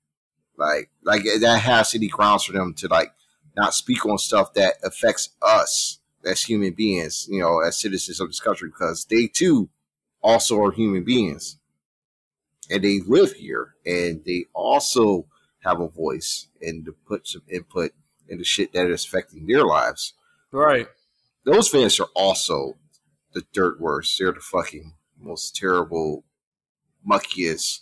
[0.58, 3.14] like like that has any grounds for them to like
[3.56, 8.28] not speak on stuff that affects us as human beings, you know, as citizens of
[8.28, 9.70] this country, because they too
[10.22, 11.58] also are human beings.
[12.70, 15.26] And they live here and they also
[15.64, 17.92] have a voice and to put some input
[18.28, 20.14] into shit that is affecting their lives.
[20.52, 20.88] Right.
[21.46, 22.78] Those fans are also
[23.34, 24.18] the dirt worst.
[24.20, 26.26] They're the fucking most terrible,
[27.10, 27.80] muckiest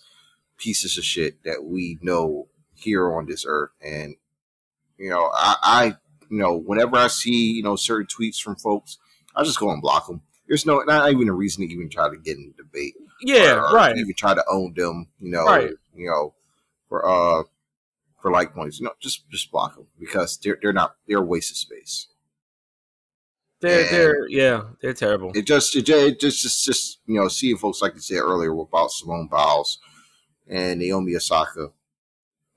[0.58, 2.48] pieces of shit that we know
[2.86, 3.72] here on this earth.
[3.82, 4.16] And,
[4.98, 5.86] you know, I, I
[6.30, 8.98] you know, whenever I see you know certain tweets from folks,
[9.36, 10.22] I just go and block them.
[10.48, 12.94] There's no not even a reason to even try to get in debate.
[13.22, 13.98] Yeah, or, or right.
[13.98, 15.72] Even try to own them, you know, Right.
[15.96, 16.34] you know,
[16.88, 17.44] for uh
[18.22, 18.80] for like points.
[18.80, 22.08] You know, just just block them because they're they're not they're a waste of space.
[23.62, 25.32] They're And- they're yeah, they're terrible.
[25.36, 28.18] It just it just it just just, just you know seeing folks like you said
[28.20, 29.80] earlier about Simone Biles
[30.48, 31.70] and Naomi Osaka.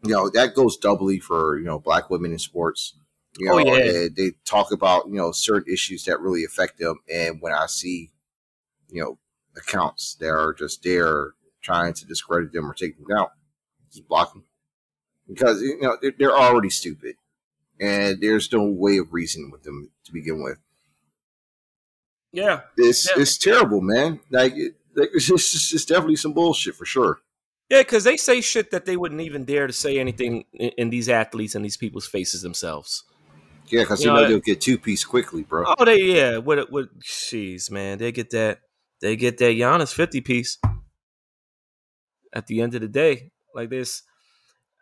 [0.02, 2.94] You know that goes doubly for you know black women in sports.
[3.38, 3.92] You Oh, know, yeah.
[3.92, 7.66] they, they talk about you know certain issues that really affect them, and when I
[7.66, 8.10] see
[8.88, 9.18] you know
[9.56, 11.32] accounts that are just there
[11.62, 13.28] trying to discredit them or take them down,
[13.92, 14.44] just block them
[15.28, 17.16] because you know they're, they're already stupid,
[17.80, 20.58] and there's no way of reasoning with them to begin with.
[22.32, 22.60] Yeah.
[22.76, 23.22] It's Yeah.
[23.22, 24.20] it's terrible, man.
[24.30, 27.20] Like it, like, it's, just, it's definitely some bullshit for sure.
[27.68, 30.90] Yeah, because they say shit that they wouldn't even dare to say anything in, in
[30.90, 33.04] these athletes and these people's faces themselves.
[33.68, 35.74] Yeah, because You know, know they'll get two piece quickly, bro.
[35.78, 36.38] Oh, they yeah.
[36.38, 36.98] What what?
[37.00, 38.60] Jeez, man, they get that.
[39.00, 40.58] They get that Giannis fifty piece.
[42.32, 44.02] At the end of the day, like this,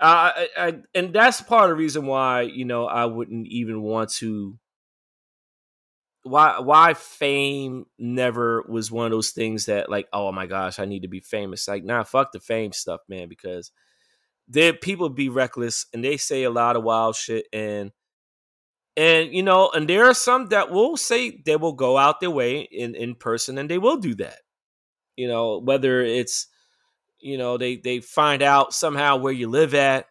[0.01, 3.83] I, I, I and that's part of the reason why you know I wouldn't even
[3.83, 4.59] want to.
[6.27, 10.85] Why why fame never was one of those things that like oh my gosh I
[10.85, 13.71] need to be famous like nah fuck the fame stuff man because
[14.49, 17.93] there people be reckless and they say a lot of wild shit and
[18.97, 22.31] and you know, and there are some that will say they will go out their
[22.31, 24.39] way in in person, and they will do that.
[25.17, 26.49] You know, whether it's
[27.21, 30.07] you know they they find out somehow where you live at,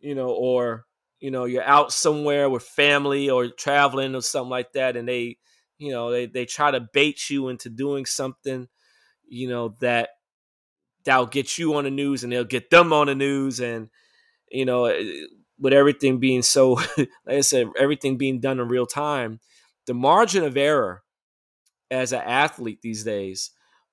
[0.00, 0.86] you know, or
[1.20, 5.38] you know you're out somewhere with family or traveling or something like that, and they
[5.78, 8.68] you know they they try to bait you into doing something,
[9.28, 10.10] you know that
[11.04, 13.88] that'll get you on the news, and they'll get them on the news, and
[14.50, 15.24] you know eh,
[15.58, 19.40] with everything being so like I said, everything being done in real time,
[19.86, 21.02] the margin of error
[21.90, 23.50] as an athlete these days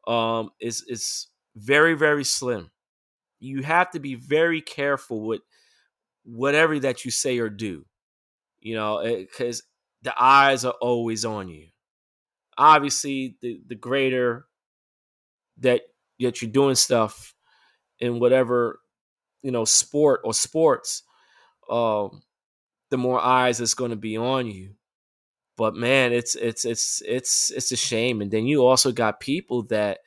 [0.08, 2.72] um, is is very very slim.
[3.40, 5.42] You have to be very careful with
[6.26, 7.86] whatever that you say or do,
[8.60, 9.64] you know, because
[10.02, 11.68] the eyes are always on you.
[12.58, 14.46] Obviously, the the greater
[15.60, 15.82] that
[16.20, 17.34] that you're doing stuff
[18.00, 18.80] in whatever
[19.42, 21.04] you know sport or sports
[21.70, 22.22] um,
[22.90, 24.72] the more eyes that's going to be on you.
[25.58, 28.22] But man, it's it's it's it's it's a shame.
[28.22, 30.00] And then you also got people that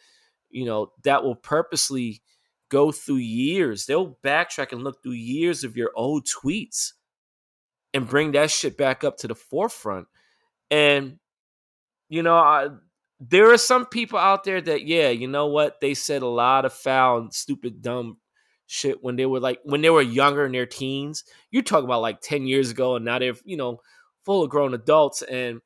[0.50, 2.22] you know that will purposely
[2.68, 3.86] go through years.
[3.86, 6.92] They'll backtrack and look through years of your old tweets
[7.94, 8.10] and mm-hmm.
[8.10, 10.08] bring that shit back up to the forefront.
[10.70, 11.18] And
[12.08, 12.68] you know, I,
[13.20, 15.80] there are some people out there that yeah, you know what?
[15.80, 18.18] They said a lot of foul and stupid dumb
[18.66, 21.24] shit when they were like when they were younger in their teens.
[21.50, 23.80] You're talking about like 10 years ago and now they're, you know,
[24.24, 25.60] full of grown adults and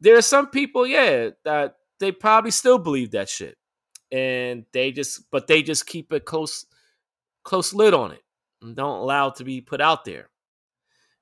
[0.00, 3.56] there are some people, yeah, that they probably still believe that shit.
[4.12, 6.66] And they just but they just keep a close
[7.42, 8.22] close lid on it
[8.62, 10.28] and don't allow it to be put out there.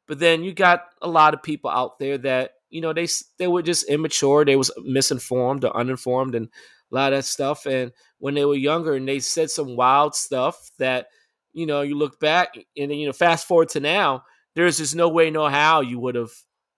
[0.07, 3.07] But then you got a lot of people out there that, you know, they
[3.39, 6.49] they were just immature, they was misinformed or uninformed and
[6.91, 10.15] a lot of that stuff and when they were younger and they said some wild
[10.15, 11.07] stuff that
[11.53, 14.23] you know you look back and then you know fast forward to now
[14.55, 16.31] there's just no way no how you would have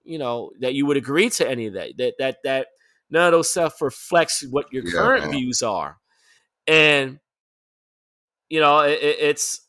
[0.05, 2.67] you know that you would agree to any of that that that that
[3.11, 5.33] none of those stuff reflects what your Yeah, current man.
[5.33, 5.99] views are
[6.67, 7.21] and
[8.49, 9.61] you know it, it- it's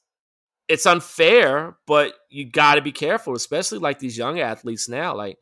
[0.68, 5.38] it's unfair but you got to be careful especially like these young athletes now like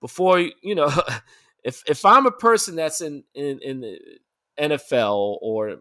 [0.00, 0.90] before you you know
[1.64, 3.98] if if i'm a person that's in in in the
[4.60, 5.76] NFL or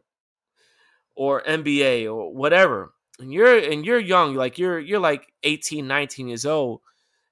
[1.15, 6.27] or NBA or whatever, and you're and you're young, like you're you're like 18, 19
[6.27, 6.81] years old,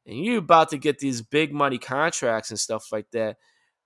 [0.06, 3.38] and you're about to get these big money contracts and stuff like that,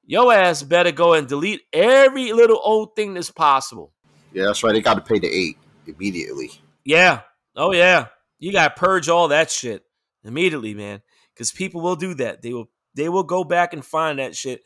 [0.05, 3.93] your ass better go and delete every little old thing that's possible.
[4.33, 4.73] Yeah, that's right.
[4.73, 6.51] They got to pay the eight immediately.
[6.83, 7.21] Yeah.
[7.55, 8.07] Oh yeah.
[8.39, 9.83] You gotta purge all that shit
[10.23, 11.01] immediately, man.
[11.33, 12.41] Because people will do that.
[12.41, 14.61] They will they will go back and find that shit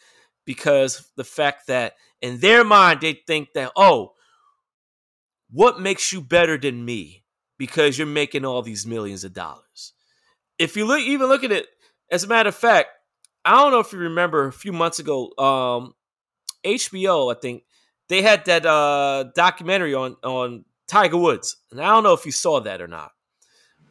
[0.46, 4.14] because the fact that in their mind they think that, oh,
[5.52, 7.24] what makes you better than me?
[7.58, 9.94] Because you're making all these millions of dollars.
[10.58, 11.68] If you look even look at it,
[12.12, 12.90] as a matter of fact,
[13.46, 15.94] I don't know if you remember a few months ago, um,
[16.66, 17.64] HBO, I think,
[18.10, 21.58] they had that uh documentary on on Tiger Woods.
[21.72, 23.12] And I don't know if you saw that or not.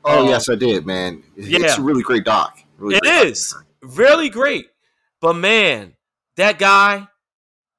[0.04, 1.22] Oh Um, yes, I did, man.
[1.36, 1.60] Yeah.
[1.62, 2.58] It's a really great doc.
[2.76, 4.02] Really It great is documentary.
[4.04, 4.66] really great.
[5.20, 5.96] But man,
[6.36, 7.08] that guy,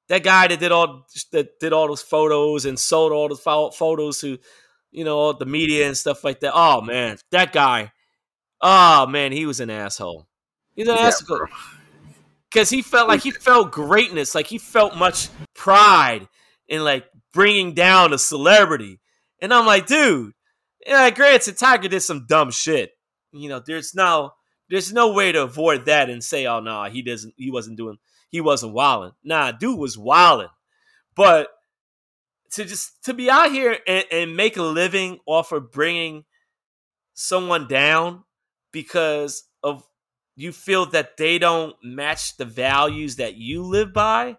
[0.10, 3.42] that guy that did all that did all those photos and sold all those
[3.76, 4.38] photos to,
[4.92, 6.52] you know, the media and stuff like that.
[6.56, 7.92] Oh man, that guy.
[8.62, 10.28] Oh man, he was an asshole.
[10.76, 11.48] He's an Yeah, asshole bro.
[12.50, 16.28] because he felt like he felt greatness, like he felt much pride
[16.68, 19.00] in like bringing down a celebrity.
[19.42, 20.34] And I'm like, dude,
[20.86, 22.92] yeah, granted, Tiger did some dumb shit.
[23.32, 24.34] You know, there's no,
[24.70, 27.98] there's no way to avoid that and say, oh no, he doesn't, he wasn't doing,
[28.30, 29.12] he wasn't wilding.
[29.24, 30.50] Nah, dude was wilding.
[31.16, 31.50] But
[32.52, 36.24] to just to be out here and, and make a living off of bringing
[37.16, 38.24] someone down
[38.72, 39.44] because
[40.36, 44.36] you feel that they don't match the values that you live by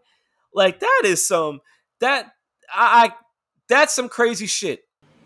[0.53, 1.61] like that is some
[2.01, 2.33] that
[2.75, 3.13] i, I
[3.69, 4.83] that's some crazy shit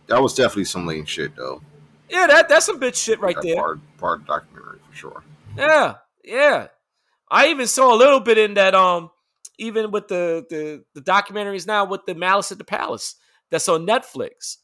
[0.09, 1.63] That was definitely some lame shit, though.
[2.11, 4.95] yeah that that's some bitch shit right that there Part, part of the documentary for
[4.97, 5.23] sure.
[5.57, 5.95] yeah
[6.25, 6.67] yeah
[7.31, 9.11] i even saw a little bit in that um
[9.59, 13.17] even with the the, the documentaries now with the malice at the palace
[13.51, 14.57] that's on netflix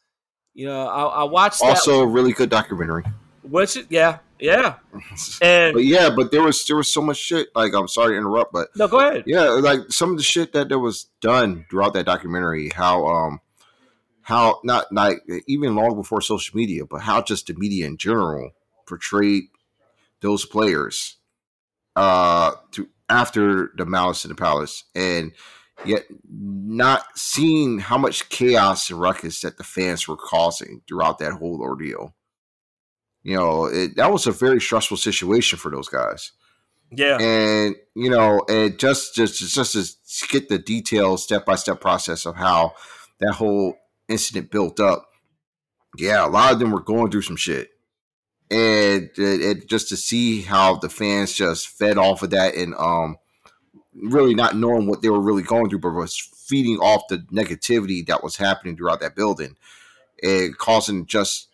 [0.52, 3.04] you know i, I watched Also, a really good documentary.
[3.42, 4.74] which yeah yeah
[5.42, 7.48] and but yeah, but there was there was so much shit.
[7.54, 10.52] Like, I'm sorry to interrupt, but no go ahead yeah, like some of the shit
[10.52, 13.40] that there was done throughout that documentary, how um
[14.22, 18.50] how not like even long before social media, but how just the media in general
[18.86, 19.44] portrayed
[20.20, 21.16] those players
[21.96, 25.32] uh to after the malice in the palace and
[25.84, 31.32] yet not seeing how much chaos and ruckus that the fans were causing throughout that
[31.32, 32.14] whole ordeal.
[33.24, 36.32] You know, it, that was a very stressful situation for those guys.
[36.90, 37.18] Yeah.
[37.18, 42.26] And you know and just just just to get the detailed step by step process
[42.26, 42.74] of how
[43.20, 43.76] that whole
[44.08, 45.08] incident built up
[45.96, 47.70] yeah a lot of them were going through some shit.
[48.50, 52.74] And it, it just to see how the fans just fed off of that and
[52.74, 53.16] um
[53.94, 58.06] really not knowing what they were really going through but was feeding off the negativity
[58.06, 59.56] that was happening throughout that building
[60.22, 61.48] and causing just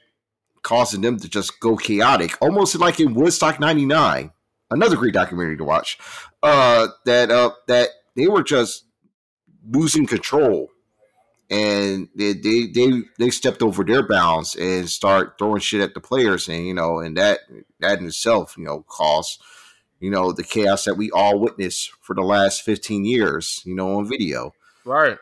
[0.63, 4.31] causing them to just go chaotic almost like in woodstock 99
[4.71, 5.99] another great documentary to watch.
[6.43, 8.85] Uh, that uh, that they were just
[9.69, 10.69] losing control,
[11.51, 16.01] and they, they they they stepped over their bounds and start throwing shit at the
[16.01, 17.41] players, and you know, and that
[17.81, 19.43] that in itself, you know, caused
[19.99, 23.99] you know the chaos that we all witnessed for the last fifteen years, you know,
[23.99, 24.55] on video,
[24.85, 25.19] right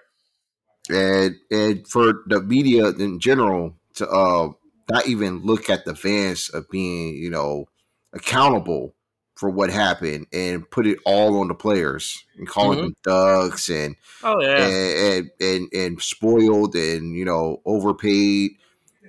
[0.91, 4.49] and and for the media in general to uh
[4.91, 7.66] not even look at the fans of being you know
[8.12, 8.95] accountable
[9.36, 12.82] for what happened and put it all on the players and calling Mhm.
[12.82, 18.53] them thugs and, oh yeah and and and spoiled and you know overpaid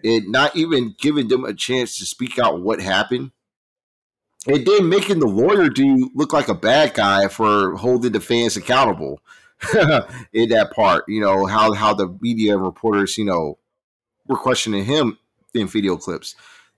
[0.04, 3.32] and not even giving them a chance to speak out what happened
[4.48, 8.56] and then making the lawyer do look like a bad guy for holding the fans
[8.56, 9.20] accountable
[10.34, 13.58] in that part you know how how the media reporters you know
[14.28, 15.18] were questioning him
[15.54, 16.36] in video clips.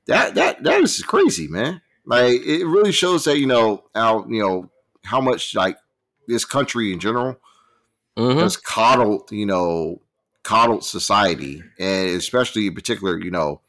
[0.08, 1.82] That that that is crazy man.
[2.06, 4.70] Like it really shows that you know how you know
[5.04, 5.78] how much like
[6.28, 7.38] this country in general
[8.18, 8.42] Mhm.
[8.42, 10.02] has coddled you know
[10.44, 13.62] coddled society and especially in particular you know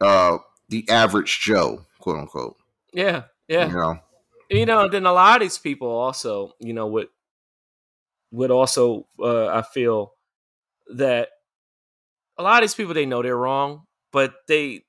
[0.00, 0.36] uh
[0.68, 2.56] the average joe quote unquote.
[2.92, 3.68] Yeah yeah.
[3.68, 3.98] You know?
[4.50, 7.08] You know then a lot of these people also you know would
[8.32, 10.12] would also uh, i feel
[10.94, 11.28] that
[12.36, 14.82] a lot of these people they know they're wrong but they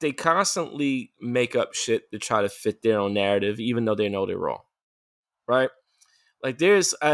[0.00, 4.08] they constantly make up shit to try to fit their own narrative even though they
[4.08, 4.60] know they're wrong
[5.46, 5.70] right?
[6.42, 7.12] Like there's i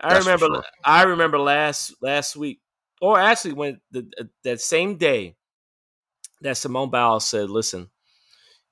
[0.00, 0.64] i That's remember sure.
[0.84, 2.60] i remember last last week
[3.00, 4.08] or actually when the,
[4.42, 5.36] that same day
[6.40, 7.88] that simone biles said listen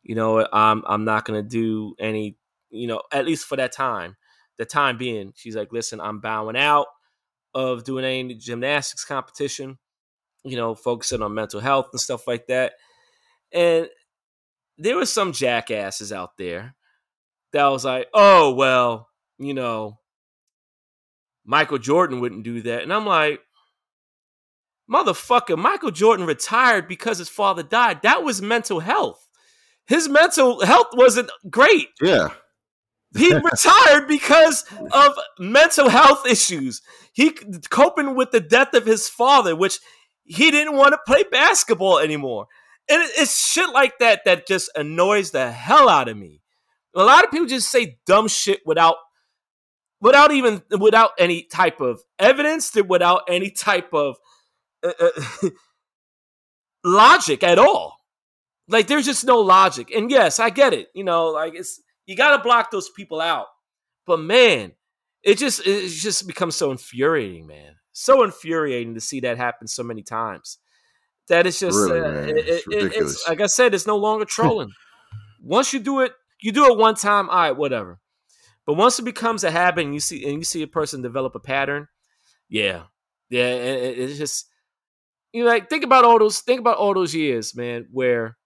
[0.02, 2.36] you know i'm i'm not going to do any
[2.70, 4.16] you know at least for that time
[4.58, 6.86] the time being she's like listen i'm bowing out
[7.54, 9.78] of doing any gymnastics competition
[10.44, 12.74] you know focusing on mental health and stuff like that.
[13.52, 13.88] And
[14.78, 16.74] there was some jackasses out there
[17.52, 19.98] that was like oh well you know
[21.44, 22.82] michael jordan wouldn't do that.
[22.82, 23.40] And i'm like
[24.90, 28.02] motherfucker michael jordan retired because his father died.
[28.02, 29.28] That was mental health.
[29.86, 31.88] His mental health wasn't great.
[32.00, 32.28] Yeah.
[33.16, 36.82] He retired because of mental health issues.
[37.12, 37.32] He
[37.68, 39.80] coping with the death of his father, which
[40.24, 42.46] he didn't want to play basketball anymore.
[42.88, 46.40] And it's shit like that that just annoys the hell out of me.
[46.94, 48.96] A lot of people just say dumb shit without
[50.00, 54.16] without even without any type of evidence, without any type of
[54.82, 55.48] uh, uh,
[56.84, 57.96] logic at all.
[58.68, 59.90] Like there's just no logic.
[59.94, 60.88] And yes, I get it.
[60.94, 63.46] You know, like it's you got to block those people out.
[64.06, 64.72] But man,
[65.22, 67.76] it just it just becomes so infuriating, man.
[67.92, 70.58] So infuriating to see that happen so many times.
[71.28, 74.24] that it's just really, uh, it, it's, it, it's like I said, it's no longer
[74.26, 74.72] trolling.
[75.42, 77.98] once you do it, you do it one time, all right, whatever.
[78.66, 81.34] But once it becomes a habit, and you see and you see a person develop
[81.34, 81.88] a pattern,
[82.48, 82.84] yeah,
[83.28, 84.46] yeah, it, it's just
[85.32, 88.36] you know, like think about all those think about all those years, man, where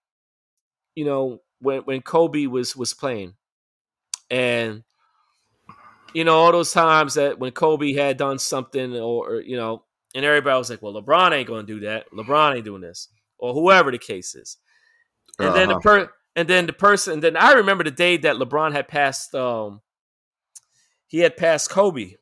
[0.94, 3.34] you know when when Kobe was was playing,
[4.30, 4.84] and
[6.16, 9.84] you know all those times that when Kobe had done something, or, or you know,
[10.14, 12.10] and everybody was like, "Well, LeBron ain't going to do that.
[12.10, 14.56] LeBron ain't doing this," or whoever the case is.
[15.38, 15.56] And uh-huh.
[15.58, 15.82] then the uh-huh.
[15.82, 19.34] per and then the person, and then I remember the day that LeBron had passed.
[19.34, 19.82] Um,
[21.06, 22.14] he had passed Kobe,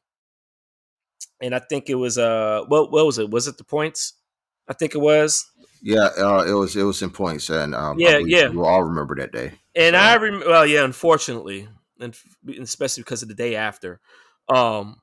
[1.40, 3.30] and I think it was uh, what what was it?
[3.30, 4.14] Was it the points?
[4.66, 5.48] I think it was.
[5.82, 6.74] Yeah, uh, it was.
[6.74, 9.52] It was in points, and um, yeah, yeah, we all remember that day.
[9.76, 10.00] And so.
[10.00, 10.48] I remember.
[10.48, 11.68] Well, yeah, unfortunately,
[12.04, 12.14] and
[12.60, 14.00] especially because of the day after.
[14.48, 14.96] Um,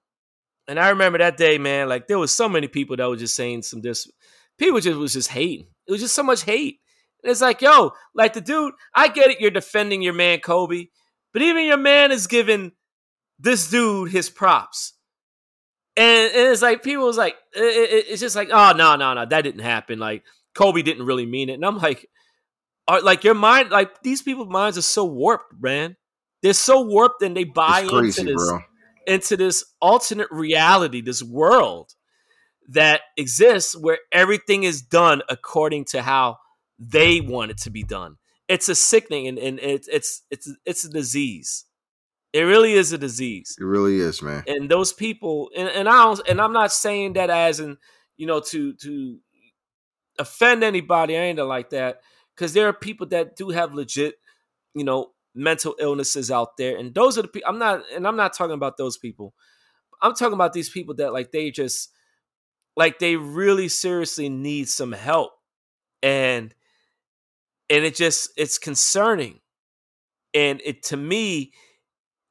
[0.68, 1.90] and I remember that day, man.
[1.90, 4.10] Like there was so many people that were just saying some this.
[4.58, 5.68] People just was just hating.
[5.88, 6.80] It was just so much hate.
[7.24, 8.74] And it's like, yo, like the dude.
[8.94, 9.40] I get it.
[9.40, 10.88] You're defending your man Kobe,
[11.34, 12.72] but even your man is giving
[13.40, 14.94] this dude his props.
[15.98, 19.14] And, and it's like people was like, it, it, it's just like, oh no, no,
[19.14, 20.00] no, that didn't happen.
[20.00, 20.24] Like
[20.56, 21.54] Kobe didn't really mean it.
[21.54, 22.08] And I'm like,
[22.88, 25.98] are, like your mind, like these people's minds are so warped, man.
[26.42, 28.60] They're so warped and they buy crazy, into this bro.
[29.06, 31.94] into this alternate reality, this world
[32.70, 36.38] that exists where everything is done according to how
[36.80, 38.18] they want it to be done.
[38.48, 41.66] It's a sickening and, and it, it's it's it's a disease.
[42.34, 43.56] It really is a disease.
[43.60, 44.44] It really is, man.
[44.48, 47.78] And those people, and, and I don't, and I'm not saying that as in,
[48.16, 49.20] you know, to to
[50.18, 52.02] offend anybody or anything like that,
[52.36, 54.16] because there are people that do have legit,
[54.74, 57.50] you know, mental illnesses out there, and those are the people.
[57.50, 59.34] I'm not, and I'm not talking about those people.
[60.02, 61.90] I'm talking about these people that like they just,
[62.76, 65.32] like they really seriously need some help,
[66.04, 66.54] and
[67.70, 69.40] and it just it's concerning,
[70.34, 71.54] and it to me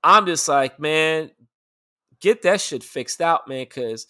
[0.02, 1.30] I'm just like, man,
[2.20, 4.06] get that shit fixed out, man, because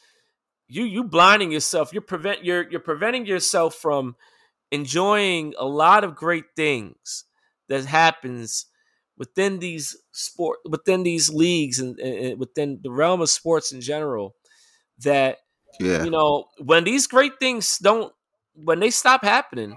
[0.68, 1.92] you you blinding yourself.
[1.92, 4.14] You're prevent you're you're preventing yourself from
[4.70, 7.24] enjoying a lot of great things
[7.68, 8.66] that happens
[9.20, 14.34] within these sport within these leagues and, and within the realm of sports in general.
[15.04, 15.38] That
[15.78, 16.02] yeah.
[16.02, 18.12] you know when these great things don't
[18.54, 19.76] when they stop happening,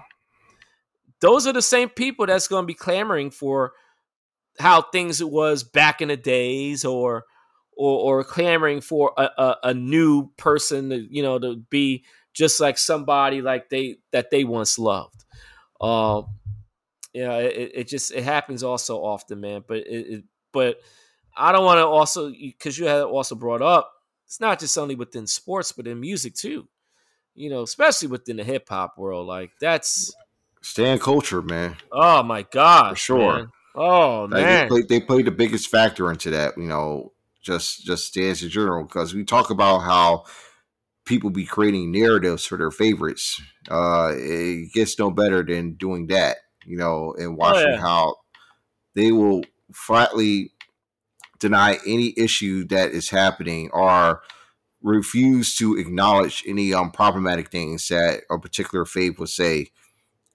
[1.20, 3.72] those are the same people that's going to be clamoring for
[4.58, 7.24] how things it was back in the days or
[7.76, 12.60] or, or clamoring for a, a, a, new person to, you know to be just
[12.60, 15.24] like somebody like they that they once loved
[15.80, 16.26] um
[17.14, 20.80] you know it, it just it happens also often man but it, it but
[21.36, 23.92] i don't want to also because you had also brought up
[24.26, 26.68] it's not just only within sports but in music too
[27.34, 30.14] you know especially within the hip-hop world like that's
[30.62, 33.50] stan culture man oh my god for sure man.
[33.74, 36.56] Oh like man, they played, they played the biggest factor into that.
[36.56, 37.12] You know,
[37.42, 40.24] just just dance in general because we talk about how
[41.04, 43.40] people be creating narratives for their favorites.
[43.68, 46.38] Uh, it gets no better than doing that.
[46.66, 47.80] You know, and watching oh, yeah.
[47.80, 48.16] how
[48.94, 50.52] they will flatly
[51.38, 54.22] deny any issue that is happening or
[54.82, 59.70] refuse to acknowledge any um, problematic things that a particular faith would say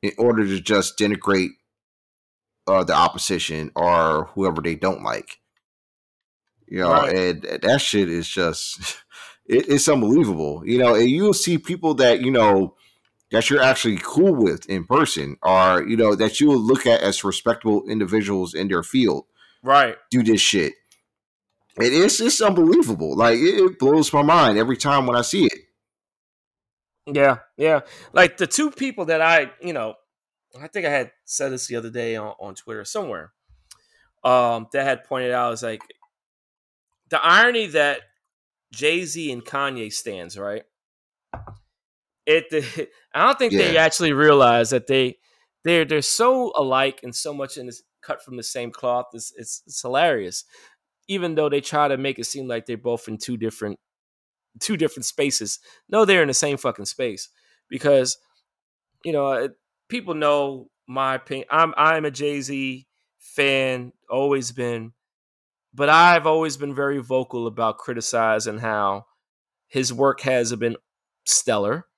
[0.02, 1.52] in order to just denigrate
[2.68, 5.40] uh, the opposition or whoever they don't like.
[6.68, 7.16] You know, right.
[7.16, 8.98] and that shit is just
[9.46, 10.64] it, it's unbelievable.
[10.66, 12.76] You know, and you'll see people that you know
[13.32, 17.02] that you're actually cool with in person, or you know that you will look at
[17.02, 19.26] as respectable individuals in their field,
[19.64, 19.98] right?
[20.10, 20.74] Do this shit.
[21.78, 23.16] It is just unbelievable.
[23.16, 25.60] Like it, blows my mind every time when I see it.
[27.06, 27.82] Yeah, yeah.
[28.14, 29.96] Like the two people that I, you know,
[30.60, 33.32] I think I had said this the other day on, on Twitter somewhere.
[34.22, 35.82] Um, that had pointed out is like
[37.10, 38.02] the irony that
[38.74, 40.64] Jay Z and Kanye stands right.
[42.30, 43.60] It, I don't think yeah.
[43.60, 45.18] they actually realize that they
[45.64, 49.08] they're they're so alike and so much in this cut from the same cloth.
[49.14, 50.46] It's, it's it's hilarious,
[51.08, 53.80] even though they try to make it seem like they're both in two different
[54.60, 55.60] two different spaces.
[55.90, 57.30] No, they're in the same fucking space
[57.68, 58.18] because
[59.04, 59.50] you know
[59.90, 61.48] people know my opinion.
[61.50, 62.86] I'm I'm a Jay Z
[63.18, 64.94] fan, always been,
[65.74, 69.06] but I've always been very vocal about criticizing how
[69.68, 70.78] his work has been
[71.26, 71.89] stellar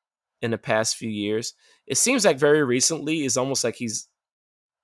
[0.42, 1.54] in the past few years.
[1.88, 4.08] It seems like very recently is almost like he's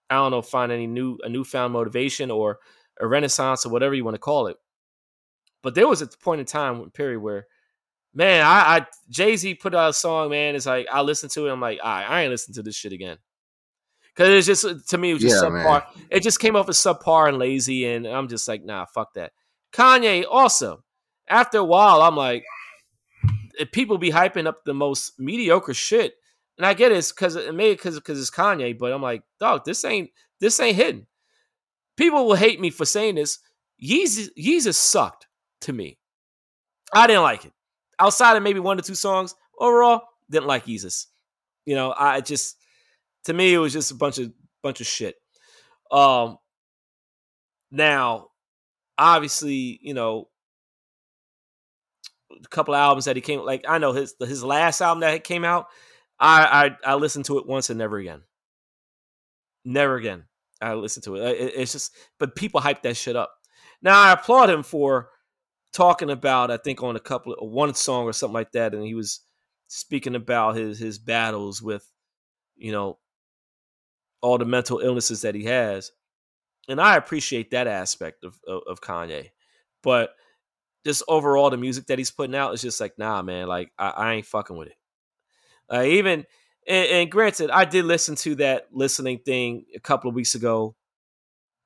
[0.10, 2.60] I don't know find any new a newfound motivation or
[3.00, 4.58] a renaissance or whatever you want to call it.
[5.64, 7.48] But there was a point in time period where
[8.14, 10.56] man, I, I Jay Z put out a song, man.
[10.56, 11.52] It's like I listen to it.
[11.52, 13.18] I'm like, right, I ain't listen to this shit again.
[14.16, 15.84] Cause it's just to me, it was just Yeah, subpar.
[16.10, 19.32] It just came off as subpar and lazy, and I'm just like, nah, fuck that.
[19.72, 20.84] Kanye also.
[21.30, 22.44] After a while, I'm like,
[23.66, 26.16] people be hyping up the most mediocre shit,
[26.58, 29.66] and I get it's because it may because because it's Kanye, but I'm like, dog,
[29.66, 31.08] this ain't this ain't hidden.
[31.96, 33.40] People will hate me for saying this.
[33.84, 35.28] Yeezus sucked
[35.62, 35.98] to me.
[36.94, 37.54] I didn't like it.
[38.00, 41.08] Outside of maybe one or two songs, overall, didn't like Yeezus.
[41.66, 42.58] You know, I just
[43.26, 44.32] to me it was just a bunch of
[44.64, 45.16] bunch of shit.
[45.92, 46.38] Um
[47.72, 48.28] now,
[48.98, 50.30] obviously, you know,
[52.50, 55.68] couple albums that he came like I know his his last album that came out,
[56.20, 58.24] I I, I listened to it once and never again.
[59.66, 60.26] Never again.
[60.62, 61.38] I listened to it.
[61.40, 61.54] it.
[61.56, 63.32] It's just, but people hype that shit up.
[63.82, 65.10] Now I applaud him for
[65.74, 68.84] talking about, I think on a couple of one song or something like that, and
[68.84, 69.22] he was
[69.68, 71.92] speaking about his his battles with,
[72.56, 72.98] you know,
[74.22, 75.92] all the mental illnesses that he has,
[76.68, 79.30] and I appreciate that aspect of of, of Kanye,
[79.84, 80.16] but
[80.88, 83.90] just overall the music that he's putting out is just like, nah, man, like I,
[83.90, 84.76] I ain't fucking with it.
[85.72, 86.26] Uh, even
[86.66, 90.76] and, and granted, I did listen to that listening thing a couple of weeks ago.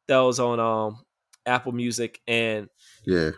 [0.08, 1.06] That was on um
[1.46, 2.68] Apple Music, and
[3.06, 3.32] Yeah.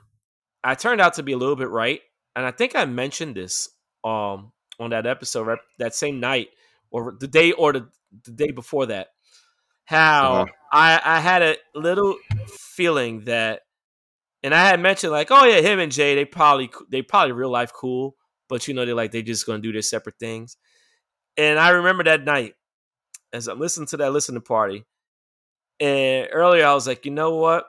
[0.63, 1.99] I turned out to be a little bit right.
[2.35, 3.67] And I think I mentioned this
[4.05, 6.47] um on that episode right, that same night
[6.91, 7.89] or the day or the,
[8.23, 9.09] the day before that.
[9.85, 10.45] How Uh-huh.
[10.71, 12.15] I I had a little
[12.47, 13.61] feeling that
[14.43, 17.49] and I had mentioned like, oh yeah, him and Jay, they probably they probably real
[17.51, 18.15] life cool,
[18.49, 20.57] but you know they're like they just gonna do their separate things.
[21.37, 22.53] And I remember that night
[23.31, 24.85] as I'm listening to that listening party,
[25.79, 27.65] and earlier I was like, you know what?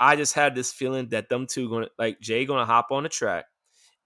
[0.00, 3.08] I just had this feeling that them two gonna like Jay gonna hop on the
[3.08, 3.44] track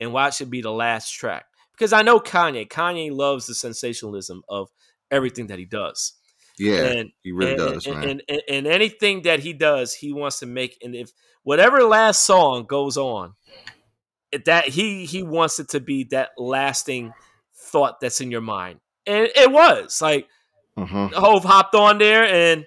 [0.00, 2.68] and watch it be the last track because I know Kanye.
[2.68, 4.68] Kanye loves the sensationalism of
[5.10, 6.14] everything that he does.
[6.60, 6.84] Yeah.
[6.84, 8.20] and he really and, does, and, man.
[8.28, 10.78] And, and, anything that he does, he wants to make.
[10.82, 11.10] And if
[11.42, 13.34] whatever last song goes on,
[14.44, 17.12] that he he wants it to be that lasting
[17.56, 20.28] thought that's in your mind, and it was like
[20.76, 21.12] Mhm.
[21.12, 22.66] Hove hopped on there and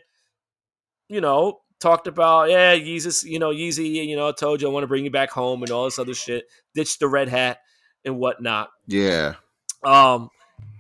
[1.10, 4.72] you know talked about yeah Yeezus, you know Yeezy, you know I told you I
[4.72, 6.46] want to bring you back home and all this other shit.
[6.76, 7.60] Ditched the red hat
[8.06, 8.70] and whatnot.
[8.88, 9.36] Yeah.
[9.84, 10.30] Um,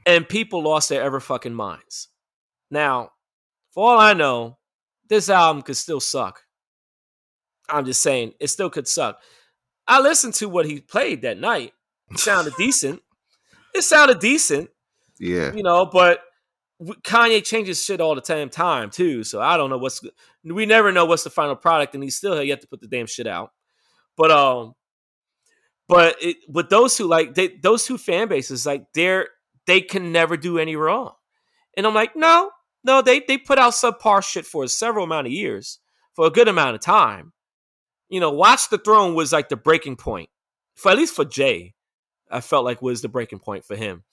[0.05, 2.09] and people lost their ever fucking minds.
[2.73, 3.11] Now,
[3.71, 4.57] for all I know,
[5.07, 6.41] this album could still suck.
[7.69, 9.19] I'm just saying, it still could suck.
[9.87, 11.73] I listened to what he played that night.
[12.11, 13.01] It sounded decent.
[13.75, 14.69] It sounded decent,
[15.19, 15.53] Yeah.
[15.53, 16.21] you know, but
[17.03, 19.23] Kanye changes shit all the damn time too.
[19.23, 20.01] So I don't know what's
[20.43, 23.05] we never know what's the final product, and he's still yet to put the damn
[23.05, 23.51] shit out.
[24.17, 24.73] But um,
[25.87, 29.27] but it, with those two, like they, those two fan bases, like they're
[29.65, 31.13] they can never do any wrong.
[31.77, 32.51] And I'm like, no,
[32.83, 35.79] no, they they put out subpar shit for several amount of years,
[36.13, 37.33] for a good amount of time.
[38.09, 40.29] You know, Watch the Throne was like the breaking point
[40.75, 41.73] for at least for Jay.
[42.29, 44.03] I felt like was the breaking point for him,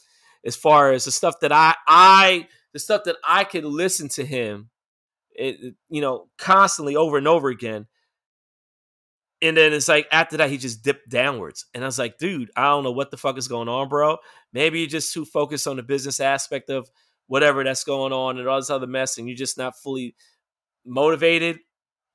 [0.45, 4.25] as far as the stuff that I I the stuff that I could listen to
[4.25, 4.71] him,
[5.33, 7.87] it, you know, constantly over and over again.
[9.43, 12.51] And then it's like after that he just dipped downwards, and I was like, dude,
[12.55, 14.18] I don't know what the fuck is going on, bro.
[14.53, 16.91] Maybe you're just too focused on the business aspect of
[17.31, 20.16] whatever that's going on and all this other mess, and you're just not fully
[20.85, 21.61] motivated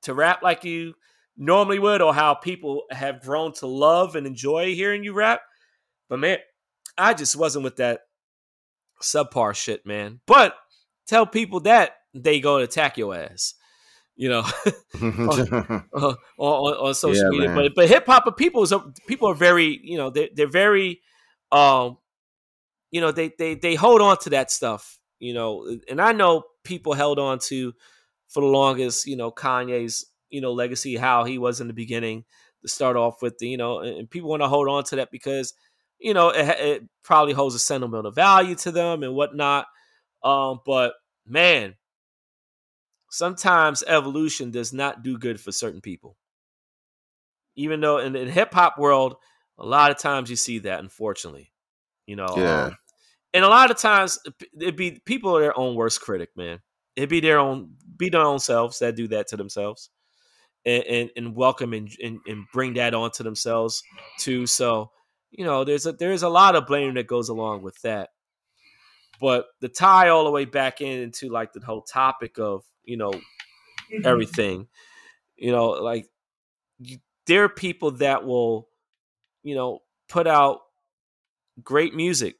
[0.02, 0.92] to rap like you
[1.38, 5.40] normally would, or how people have grown to love and enjoy hearing you rap.
[6.10, 6.36] But man,
[6.98, 8.00] I just wasn't with that
[9.02, 10.20] subpar shit, man.
[10.26, 10.54] But
[11.06, 13.54] tell people that they go to attack your ass,
[14.16, 14.40] you know,
[15.00, 15.46] uh,
[15.94, 17.48] on, on, on social Yeah, media.
[17.48, 17.56] man.
[17.56, 18.74] But but hip hop people is
[19.06, 21.00] people are very you know they they're very
[21.52, 21.96] um
[22.90, 26.44] you know they they they hold on to that stuff you know and I know
[26.64, 27.72] people held on to
[28.28, 32.24] for the longest you know Kanye's you know legacy how he was in the beginning
[32.62, 35.10] to start off with the you know and people want to hold on to that
[35.10, 35.54] because
[35.98, 39.66] you know it, it probably holds a sentimental value to them and whatnot
[40.22, 40.94] um but
[41.26, 41.74] man
[43.10, 46.16] sometimes evolution does not do good for certain people.
[47.54, 49.16] Even though in the hip hop world,
[49.58, 51.52] a lot of times you see that, unfortunately.
[52.06, 52.64] You know, Yeah.
[52.66, 52.76] um,
[53.36, 54.18] and a lot of times
[54.58, 56.58] it'd be people are their own worst critic, man.
[56.96, 59.90] It'd be their own, be their own selves that do that to themselves,
[60.64, 63.82] and and, and welcome and, and and bring that onto themselves
[64.18, 64.46] too.
[64.46, 64.90] So,
[65.30, 68.08] you know, there's a there's a lot of blame that goes along with that.
[69.20, 72.96] But the tie all the way back in into like the whole topic of you
[72.96, 74.06] know mm-hmm.
[74.06, 74.66] everything,
[75.36, 76.06] you know, like
[76.78, 78.70] you, there are people that will,
[79.42, 80.60] you know, put out
[81.62, 82.36] great music,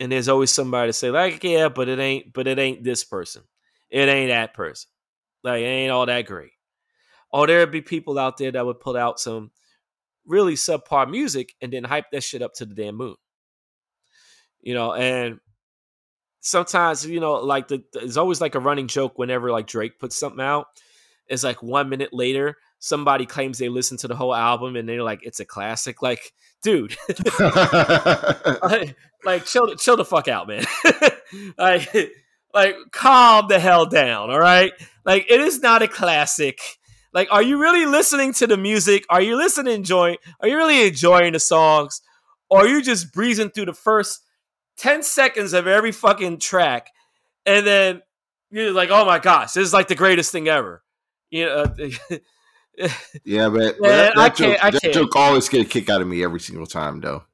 [0.00, 3.04] and there's always somebody to say like, yeah, but it ain't, but it ain't this
[3.04, 3.42] person,
[3.90, 4.90] it ain't that person,
[5.42, 6.52] like it ain't all that great.
[7.30, 9.50] Or there'd be people out there that would put out some
[10.26, 13.16] really subpar music and then hype that shit up to the damn moon.
[14.60, 15.40] You know, and
[16.40, 20.16] sometimes you know, like the there's always like a running joke whenever like Drake puts
[20.16, 20.66] something out.
[21.32, 25.02] It's like one minute later, somebody claims they listened to the whole album and they're
[25.02, 26.02] like, it's a classic.
[26.02, 26.96] Like, dude,
[27.40, 30.64] like, like, chill, chill the fuck out, man.
[31.58, 31.88] like,
[32.52, 34.30] like, calm the hell down.
[34.30, 34.72] All right.
[35.04, 36.60] Like, it is not a classic.
[37.14, 39.04] Like, are you really listening to the music?
[39.08, 40.18] Are you listening, enjoying?
[40.40, 42.02] Are you really enjoying the songs?
[42.50, 44.20] Or are you just breezing through the first
[44.76, 46.88] 10 seconds of every fucking track
[47.46, 48.02] and then
[48.50, 50.82] you're like, oh my gosh, this is like the greatest thing ever.
[51.32, 52.18] You know, uh,
[53.24, 56.22] yeah, but, but that, that, joke, that joke always get a kick out of me
[56.22, 57.24] every single time, though.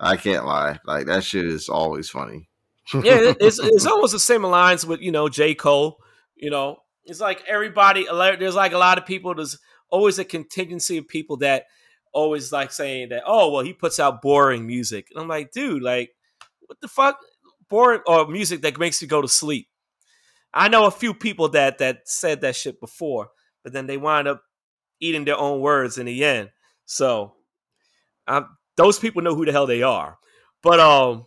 [0.00, 0.78] I can't lie.
[0.86, 2.48] Like that shit is always funny.
[2.94, 5.98] yeah, it's it's almost the same lines with you know J Cole.
[6.36, 8.06] You know, it's like everybody.
[8.10, 9.34] There's like a lot of people.
[9.34, 9.58] There's
[9.90, 11.66] always a contingency of people that
[12.14, 13.24] always like saying that.
[13.26, 16.12] Oh, well, he puts out boring music, and I'm like, dude, like,
[16.66, 17.18] what the fuck,
[17.68, 19.68] boring or music that makes you go to sleep.
[20.54, 23.30] I know a few people that that said that shit before,
[23.62, 24.42] but then they wind up
[25.00, 26.50] eating their own words in the end.
[26.86, 27.34] So,
[28.26, 30.18] um, those people know who the hell they are.
[30.62, 31.26] But um,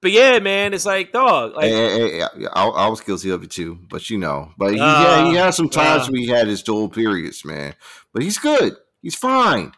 [0.00, 1.54] but yeah, man, it's like dog.
[1.54, 4.74] Like, hey, hey, hey, I, I, was guilty of it too, but you know, but
[4.74, 7.74] he, uh, yeah, he had some times uh, where he had his dual periods, man.
[8.12, 8.74] But he's good.
[9.00, 9.72] He's fine.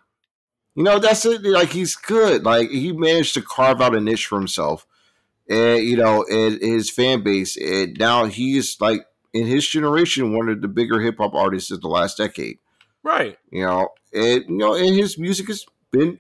[0.75, 1.43] You know, that's it.
[1.43, 2.45] Like he's good.
[2.45, 4.87] Like he managed to carve out a niche for himself,
[5.49, 7.57] and you know, and his fan base.
[7.57, 11.81] And now he's like in his generation, one of the bigger hip hop artists of
[11.81, 12.59] the last decade.
[13.03, 13.39] Right.
[13.51, 16.19] You know, and you know, and his music has been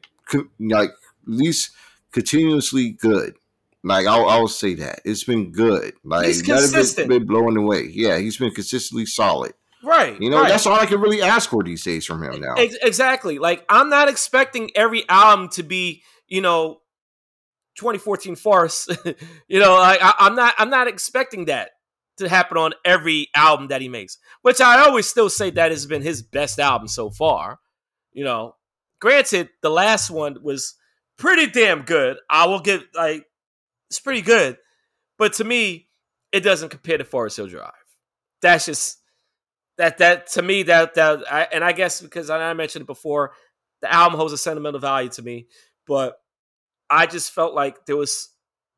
[0.59, 0.97] like at
[1.27, 1.70] least
[2.12, 3.37] continuously good.
[3.83, 5.95] Like I'll, I'll say that it's been good.
[6.05, 7.09] Like he's consistent.
[7.09, 7.91] Been, been blowing away.
[7.93, 9.53] Yeah, he's been consistently solid.
[9.83, 10.18] Right.
[10.20, 10.49] You know, right.
[10.49, 12.55] that's all I can really ask for these days from him now.
[12.57, 13.39] Exactly.
[13.39, 16.81] Like I'm not expecting every album to be, you know,
[17.77, 18.97] 2014 Forest.
[19.49, 21.70] you know, I, I'm not I'm not expecting that
[22.18, 25.87] to happen on every album that he makes, which I always still say that has
[25.87, 27.59] been his best album so far.
[28.12, 28.55] You know,
[29.01, 30.75] granted, the last one was
[31.18, 32.16] pretty damn good.
[32.31, 33.27] I will give like
[33.91, 34.57] it's pretty good,
[35.18, 35.89] but to me,
[36.33, 37.72] it doesn't compare to Forest Hill Drive.
[38.43, 38.99] That's just
[39.79, 43.33] that that to me that that I, and I guess because I mentioned it before,
[43.83, 45.49] the album holds a sentimental value to me,
[45.87, 46.16] but
[46.91, 48.30] I just felt like there was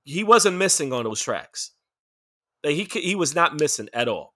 [0.04, 1.72] he wasn't missing on those tracks.
[2.64, 4.34] Like he he was not missing at all.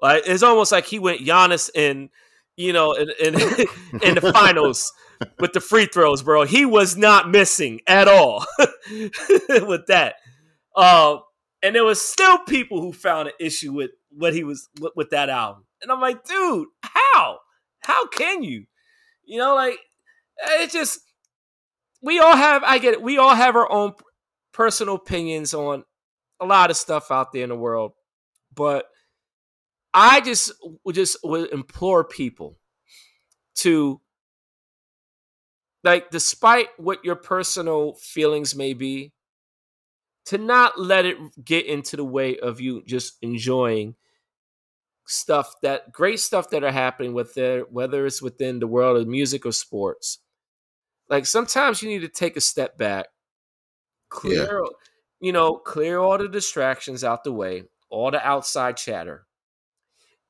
[0.00, 2.10] Like it's almost like he went Giannis in,
[2.56, 3.34] you know, in in,
[4.02, 4.92] in the finals
[5.38, 6.44] with the free throws, bro.
[6.44, 8.44] He was not missing at all
[8.88, 10.16] with that.
[10.74, 11.20] Um,
[11.62, 15.10] and there was still people who found an issue with what he was with, with
[15.10, 17.38] that album, and I'm like, dude, how?
[17.80, 18.66] How can you?
[19.24, 19.78] You know, like
[20.38, 21.00] it's just
[22.02, 22.62] we all have.
[22.64, 23.02] I get it.
[23.02, 23.94] We all have our own
[24.52, 25.84] personal opinions on
[26.40, 27.92] a lot of stuff out there in the world,
[28.54, 28.86] but
[29.92, 30.52] I just
[30.84, 32.58] would just would implore people
[33.56, 34.00] to
[35.84, 39.12] like despite what your personal feelings may be
[40.26, 43.94] to not let it get into the way of you just enjoying
[45.06, 49.06] stuff that great stuff that are happening with it whether it's within the world of
[49.06, 50.18] music or sports
[51.08, 53.06] like sometimes you need to take a step back
[54.08, 54.70] clear yeah
[55.20, 59.26] you know, clear all the distractions out the way, all the outside chatter,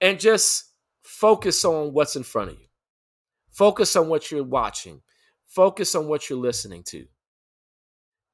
[0.00, 0.72] and just
[1.02, 2.66] focus on what's in front of you.
[3.50, 5.02] Focus on what you're watching.
[5.46, 7.06] Focus on what you're listening to.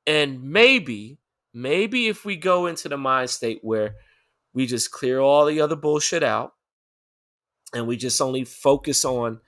[0.06, 1.18] And maybe,
[1.54, 3.94] maybe if we go into the mind state where
[4.52, 6.52] we just clear all the other bullshit out
[7.72, 9.40] and we just only focus on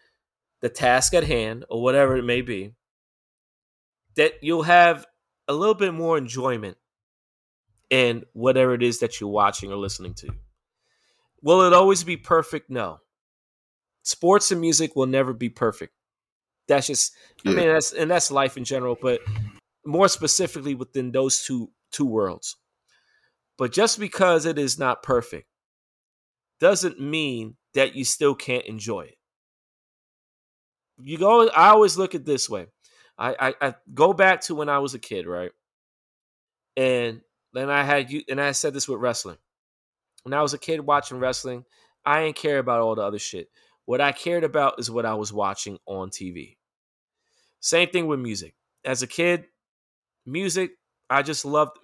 [0.61, 2.75] the task at hand or whatever it may be,
[4.17, 5.07] that you'll have
[5.49, 6.77] a little bit more enjoyment
[7.91, 10.31] in whatever it is that you're watching or listening to.
[11.43, 12.71] Will it always be perfect?
[12.71, 13.01] No.
[14.03, 15.93] Sports and music will never be perfect.
[16.67, 17.53] That's just yeah.
[17.53, 19.21] I mean that's and that's life in general, but
[19.85, 22.57] more specifically within those two two worlds.
[23.59, 25.47] But just because it is not perfect
[26.61, 29.19] doesn't mean that you still can't enjoy it.
[30.99, 32.67] You go I always look at this way.
[33.19, 35.53] I, I, I go back to when I was a kid, right?
[36.77, 37.21] And
[37.53, 39.39] then I had you, and I said this with wrestling.
[40.25, 41.65] When I was a kid watching wrestling,
[42.05, 43.49] I didn't care about all the other shit.
[43.87, 46.57] What I cared about is what I was watching on TV.
[47.61, 48.55] Same thing with music.
[48.85, 49.47] As a kid,
[50.27, 50.73] music.
[51.11, 51.79] I just loved.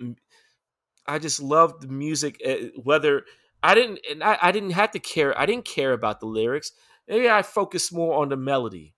[1.06, 2.40] I just loved the music.
[2.44, 3.24] eh, Whether
[3.62, 5.38] I didn't, and I, I didn't have to care.
[5.38, 6.72] I didn't care about the lyrics.
[7.08, 8.94] Maybe I focused more on the melody,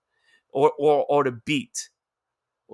[0.51, 1.89] or or or the beat,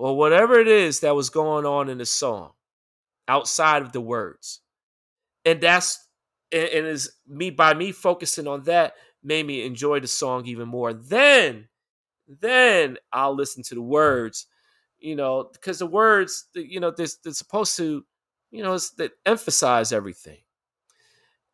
[0.00, 2.52] or whatever it is that was going on in the song,
[3.28, 4.60] outside of the words,
[5.44, 6.08] and that's
[6.50, 10.92] and, is me by me focusing on that made me enjoy the song even more.
[10.92, 11.68] Then,
[12.26, 14.46] then I'll listen to the words,
[14.98, 18.04] you know, because the words, you know, they're, they're supposed to,
[18.50, 18.94] you know, it's,
[19.26, 20.38] emphasize everything.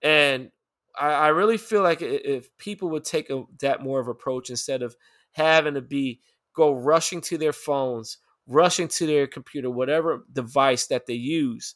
[0.02, 0.50] And
[0.96, 4.82] I, I really feel like if people would take a, that more of approach instead
[4.82, 4.96] of
[5.32, 6.20] having to be
[6.54, 11.74] go rushing to their phones, rushing to their computer, whatever device that they use,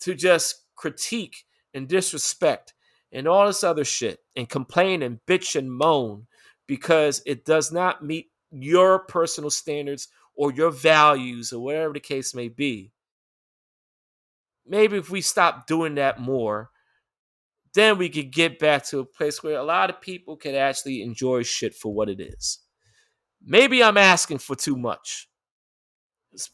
[0.00, 2.74] to just critique and disrespect
[3.12, 6.26] and all this other shit and complain and bitch and moan
[6.66, 12.34] because it does not meet your personal standards or your values or whatever the case
[12.34, 12.92] may be.
[14.66, 16.70] Maybe if we stop doing that more,
[17.74, 21.02] then we could get back to a place where a lot of people can actually
[21.02, 22.60] enjoy shit for what it is.
[23.44, 25.28] Maybe I'm asking for too much.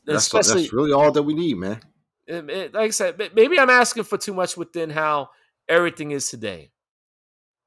[0.04, 1.80] That's, that's really all that we need, man.
[2.26, 5.30] it- it- like I said, maybe I'm asking for too much within how
[5.68, 6.70] everything is today.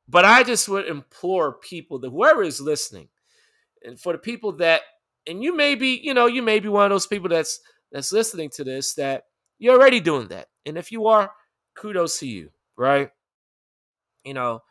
[0.07, 3.09] But I just would implore people that whoever is listening,
[3.83, 4.81] and for the people that,
[5.27, 7.59] and you may be, you know, you may be one of those people that's
[7.91, 9.23] that's listening to this that
[9.59, 11.31] you're already doing that, and if you are,
[11.75, 13.11] kudos to you, right?
[14.25, 14.61] You know,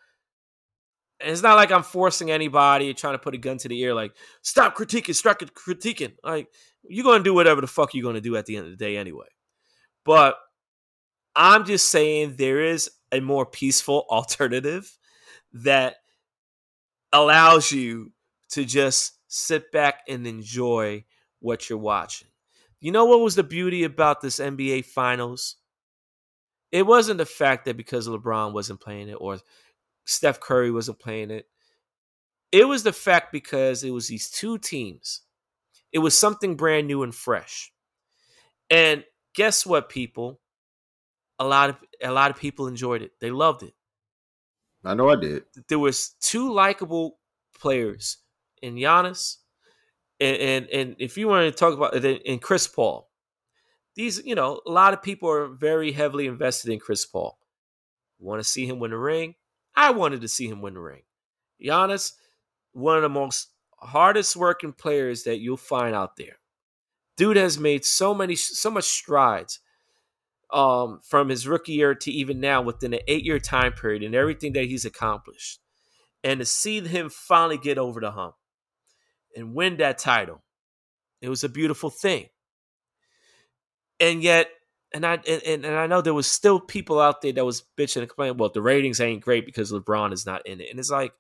[1.23, 4.15] it's not like I'm forcing anybody trying to put a gun to the ear, like
[4.43, 6.13] stop critiquing, stop critiquing.
[6.23, 6.49] Like
[6.83, 8.97] you're gonna do whatever the fuck you're gonna do at the end of the day
[8.97, 9.27] anyway.
[10.05, 10.37] But
[11.35, 14.97] I'm just saying there is a more peaceful alternative
[15.53, 15.97] that
[17.13, 18.13] allows you
[18.51, 21.05] to just sit back and enjoy
[21.41, 22.29] what you're watching.
[22.81, 25.57] You know what was the beauty about this NBA finals?
[26.71, 29.39] It wasn't the fact that because LeBron wasn't playing it or
[30.05, 31.47] Steph Curry wasn't playing it.
[32.51, 35.23] It was the fact because it was these two teams.
[35.93, 37.73] It was something brand new and fresh.
[38.71, 40.41] And guess what, people?
[41.39, 43.13] A lot of a lot of people enjoyed it.
[43.21, 43.75] They loved it.
[44.85, 45.45] I know I did.
[45.69, 47.19] There was two likable
[47.59, 48.19] players
[48.61, 49.37] in Giannis,
[50.21, 53.09] and and, and if you want to talk about it, in Chris Paul.
[53.95, 57.39] These, you know, a lot of people are very heavily invested in Chris Paul.
[58.19, 59.35] Want to see him win the ring?
[59.75, 61.03] I wanted to see him win the ring.
[61.63, 62.13] Giannis,
[62.73, 63.49] one of the most
[63.79, 66.39] hardest working players that you'll find out there.
[67.17, 69.61] Dude has made so many, so much strides
[70.53, 74.15] um, from his rookie year to even now within an eight year time period and
[74.15, 75.61] everything that he's accomplished.
[76.25, 78.35] And to see him finally get over the hump
[79.37, 80.43] and win that title,
[81.21, 82.29] it was a beautiful thing.
[83.99, 84.49] And yet,
[84.95, 87.99] and I and, and I know there was still people out there that was bitching
[87.99, 90.71] and complaining, well, the ratings ain't great because LeBron is not in it.
[90.71, 91.13] And it's like,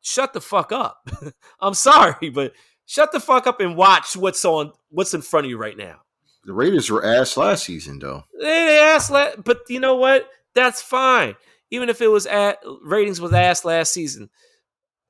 [0.00, 1.08] shut the fuck up.
[1.60, 2.52] I'm sorry, but
[2.86, 6.00] shut the fuck up and watch what's on what's in front of you right now.
[6.44, 8.24] The Raiders were ass last season, though.
[8.38, 10.28] They, they asked, la- but you know what?
[10.54, 11.36] That's fine.
[11.70, 14.28] Even if it was at ratings was ass last season.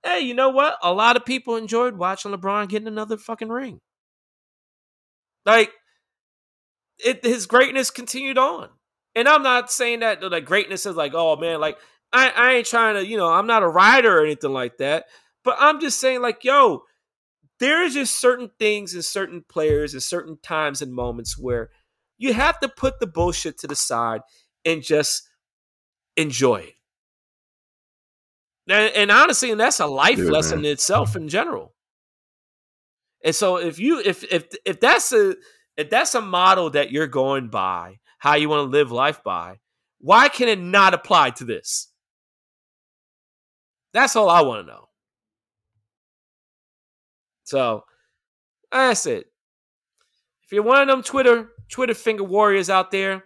[0.05, 0.77] Hey, you know what?
[0.83, 3.81] A lot of people enjoyed watching LeBron getting another fucking ring.
[5.45, 5.73] Like,
[6.99, 8.69] it his greatness continued on.
[9.15, 11.79] And I'm not saying that like greatness is like, oh man, like
[12.13, 15.07] I, I ain't trying to, you know, I'm not a writer or anything like that.
[15.43, 16.85] But I'm just saying, like, yo,
[17.61, 21.71] there is just certain things and certain players and certain times and moments where
[22.17, 24.23] you have to put the bullshit to the side
[24.65, 25.29] and just
[26.17, 26.75] enjoy it.
[28.69, 30.67] And, and honestly, and that's a life Yeah, lesson man.
[30.67, 31.75] in itself in general.
[33.23, 35.35] And so if you if if if that's a
[35.77, 39.59] if that's a model that you're going by, how you want to live life by,
[39.99, 41.89] why can it not apply to this?
[43.93, 44.89] That's all I want to know.
[47.45, 47.85] So
[48.71, 49.27] that's it.
[50.45, 53.25] If you're one of them Twitter Twitter finger warriors out there,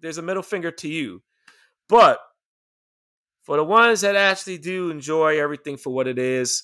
[0.00, 1.22] there's a middle finger to you.
[1.88, 2.18] But
[3.42, 6.62] for the ones that actually do enjoy everything for what it is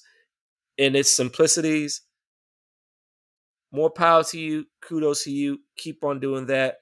[0.78, 2.02] in its simplicities,
[3.76, 4.64] more power to you.
[4.80, 5.58] Kudos to you.
[5.76, 6.78] Keep on doing that.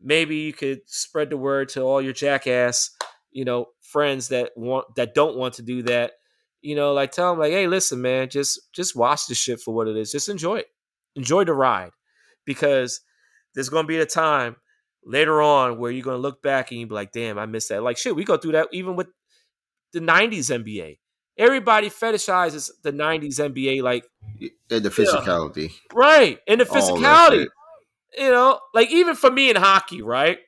[0.00, 2.90] Maybe you could spread the word to all your jackass,
[3.32, 6.12] you know, friends that want that don't want to do that.
[6.60, 9.74] You know, like tell them like, hey, listen, man, just just watch the shit for
[9.74, 10.12] what it is.
[10.12, 10.68] Just enjoy it.
[11.16, 11.90] Enjoy the ride,
[12.46, 13.00] because
[13.54, 14.56] there's gonna be a time
[15.04, 17.82] later on where you're gonna look back and you be like, damn, I missed that.
[17.82, 19.08] Like shit, we go through that even with
[19.92, 20.98] the '90s NBA.
[21.38, 24.04] Everybody fetishizes the '90s NBA like
[24.70, 25.72] And the physicality.
[25.92, 26.38] Right.
[26.46, 27.46] And the physicality.
[28.18, 30.38] you know, like even for me in hockey, right?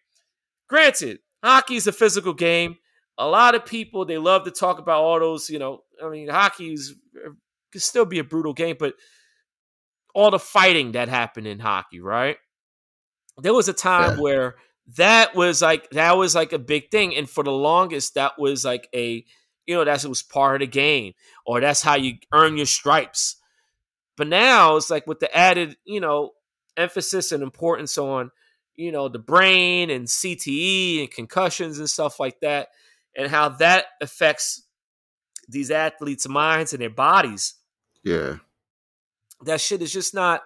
[0.69, 2.77] Granted, hockey is a physical game.
[3.17, 5.81] A lot of people they love to talk about all those, you know.
[6.03, 6.95] I mean, hockey is
[7.73, 8.95] can still be a brutal game, but
[10.15, 12.37] all the fighting that happened in hockey, right?
[13.39, 14.23] There was a time yeah.
[14.23, 14.55] where
[14.97, 18.65] that was like that was like a big thing, and for the longest, that was
[18.65, 19.25] like a
[19.67, 21.15] you know that's it was part of the game,
[21.47, 23.37] or that's how you earn your stripes.
[24.17, 26.33] But now it's like with the added, you know,
[26.77, 28.31] emphasis and importance on,
[28.77, 32.69] you know, the brain and CTE and concussions and stuff like that,
[33.17, 34.63] and how that affects
[35.49, 37.55] these athletes' minds and their bodies.
[38.03, 38.37] Yeah.
[39.45, 40.43] That shit is just not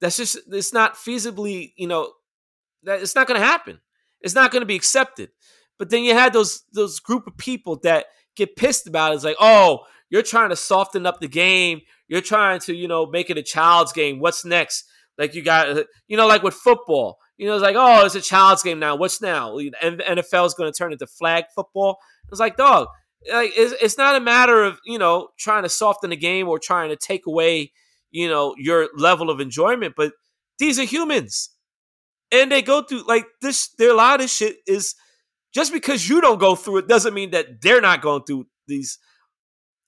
[0.00, 2.12] that's just it's not feasibly, you know,
[2.84, 3.80] that it's not gonna happen.
[4.20, 5.30] It's not gonna be accepted.
[5.78, 8.06] But then you had those those group of people that
[8.36, 9.16] get pissed about it.
[9.16, 11.80] It's like, oh, you're trying to soften up the game.
[12.08, 14.18] You're trying to, you know, make it a child's game.
[14.18, 14.84] What's next?
[15.18, 18.20] Like you got, you know, like with football, you know, it's like, oh, it's a
[18.20, 18.96] child's game now.
[18.96, 19.56] What's now?
[19.58, 21.98] And NFL is going to turn into flag football.
[22.30, 22.88] It's like, dog,
[23.32, 26.58] like it's, it's not a matter of you know trying to soften the game or
[26.58, 27.72] trying to take away
[28.10, 30.12] you know your level of enjoyment, but
[30.58, 31.50] these are humans,
[32.32, 33.68] and they go through like this.
[33.78, 34.94] Their a lot of shit is
[35.52, 38.98] just because you don't go through it doesn't mean that they're not going through these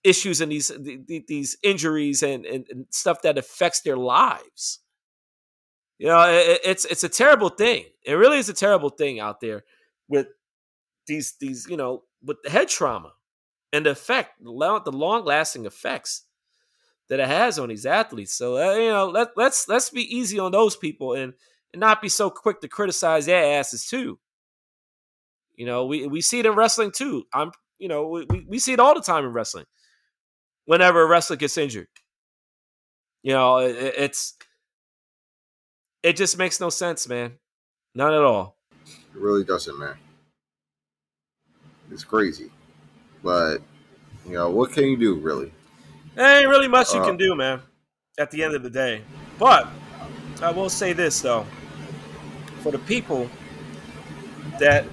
[0.05, 0.73] issues and these
[1.29, 4.81] these injuries and, and, and stuff that affects their lives.
[5.99, 7.85] You know, it, it's it's a terrible thing.
[8.05, 9.65] It really is a terrible thing out there
[10.09, 10.29] with
[11.07, 13.13] these these you know with the head trauma
[13.73, 16.25] and the effect, the long lasting effects
[17.09, 18.33] that it has on these athletes.
[18.33, 21.35] So uh, you know, let let's let's be easy on those people and
[21.73, 24.19] and not be so quick to criticize their asses too.
[25.55, 27.25] You know, we we see it in wrestling too.
[27.33, 29.67] I'm you know we we see it all the time in wrestling.
[30.65, 31.89] Whenever a wrestler gets injured,
[33.23, 34.35] you know, it, it's
[36.03, 37.33] it just makes no sense, man.
[37.95, 38.57] None at all.
[38.87, 39.97] It really doesn't, man.
[41.91, 42.51] It's crazy.
[43.23, 43.59] But,
[44.27, 45.53] you know, what can you do, really?
[46.15, 47.61] There ain't really much uh, you can do, man,
[48.19, 49.03] at the end of the day.
[49.39, 49.69] But
[50.43, 51.47] I will say this, though.
[52.63, 53.29] For the people
[54.59, 54.85] that,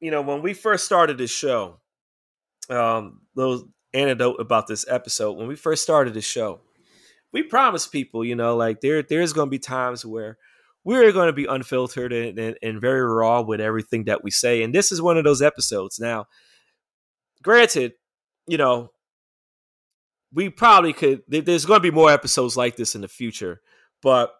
[0.00, 1.80] you know, when we first started this show,
[2.68, 6.60] um, little anecdote about this episode, when we first started the show,
[7.32, 10.38] we promised people, you know, like there there's going to be times where
[10.82, 14.62] we're going to be unfiltered and, and, and, very raw with everything that we say.
[14.62, 16.00] And this is one of those episodes.
[16.00, 16.26] Now,
[17.42, 17.92] granted,
[18.46, 18.90] you know,
[20.32, 23.60] we probably could, there's going to be more episodes like this in the future,
[24.00, 24.32] but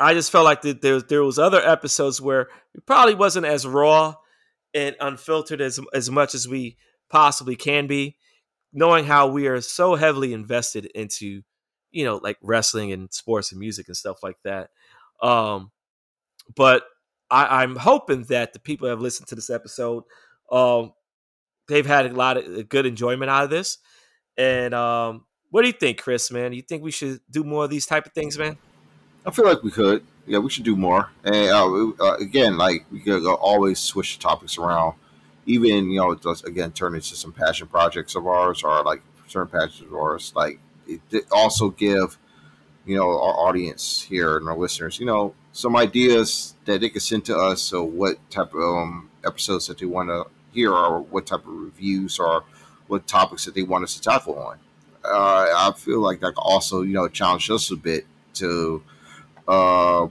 [0.00, 4.14] I just felt like there, there was other episodes where it probably wasn't as raw
[4.74, 6.76] and unfiltered as, as much as we
[7.10, 8.16] possibly can be,
[8.72, 11.42] knowing how we are so heavily invested into
[11.94, 14.70] you know, like wrestling and sports and music and stuff like that.
[15.22, 15.70] Um,
[16.54, 16.82] but
[17.30, 20.02] I, am hoping that the people that have listened to this episode,
[20.50, 20.92] um,
[21.68, 23.78] they've had a lot of good enjoyment out of this.
[24.36, 26.30] And um, what do you think, Chris?
[26.32, 28.58] Man, you think we should do more of these type of things, man?
[29.26, 30.04] I feel like we could.
[30.26, 31.10] Yeah, we should do more.
[31.22, 34.94] And uh, uh, again, like we could always switch the topics around.
[35.46, 39.48] Even you know, just again turn into some passion projects of ours, or like certain
[39.48, 40.32] passions of ours.
[40.34, 40.60] Like
[41.30, 42.18] also give
[42.86, 47.00] you know our audience here and our listeners you know some ideas that they can
[47.00, 51.00] send to us so what type of um, episodes that they want to hear or
[51.00, 52.44] what type of reviews or
[52.86, 54.58] what topics that they want us to tackle on
[55.04, 58.82] uh, i feel like that could also you know challenge us a bit to
[59.48, 60.06] uh,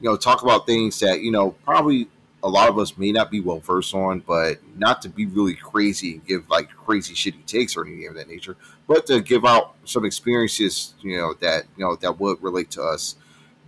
[0.00, 2.08] you know talk about things that you know probably
[2.42, 5.54] a lot of us may not be well versed on, but not to be really
[5.54, 8.56] crazy and give like crazy shitty takes or anything of that nature,
[8.86, 12.82] but to give out some experiences, you know, that you know that would relate to
[12.82, 13.16] us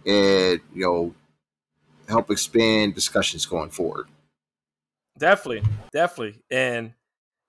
[0.07, 1.15] and you know
[2.09, 4.09] help expand discussions going forward.
[5.19, 6.95] Definitely, definitely, and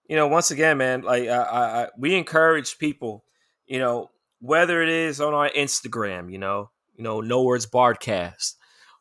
[0.10, 3.23] you know, once again, man, like I, I, we encourage people,
[3.65, 8.56] you know, whether it is on our Instagram, you know, you know, no words Bardcast,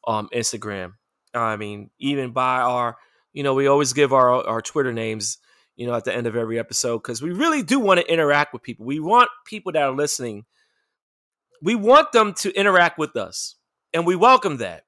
[0.06, 0.94] um, Instagram
[1.35, 2.97] I mean, even by our,
[3.32, 5.39] you know, we always give our our Twitter names,
[5.77, 8.52] you know, at the end of every episode because we really do want to interact
[8.52, 8.85] with people.
[8.86, 10.44] We want people that are listening.
[11.62, 13.56] We want them to interact with us,
[13.94, 14.85] and we welcome that.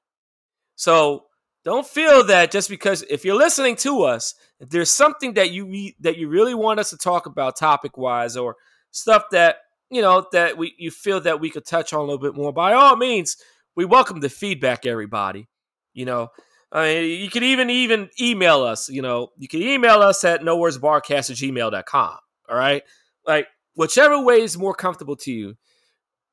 [0.75, 1.25] So
[1.63, 5.93] don't feel that just because if you're listening to us, if there's something that you
[6.01, 8.55] that you really want us to talk about topic wise or
[8.91, 9.57] stuff that
[9.89, 12.51] you know that we you feel that we could touch on a little bit more,
[12.51, 13.37] by all means,
[13.75, 15.47] we welcome the feedback, everybody.
[15.93, 16.29] You know,
[16.71, 18.89] I mean, you can even even email us.
[18.89, 22.17] You know, you can email us at nowheresbarcast at gmail.com.
[22.49, 22.83] All right.
[23.25, 25.55] Like, whichever way is more comfortable to you.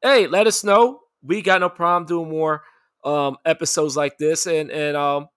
[0.03, 1.01] Hey, let us know.
[1.23, 2.63] we got no problem doing more
[3.05, 5.29] um, episodes like this, and and um,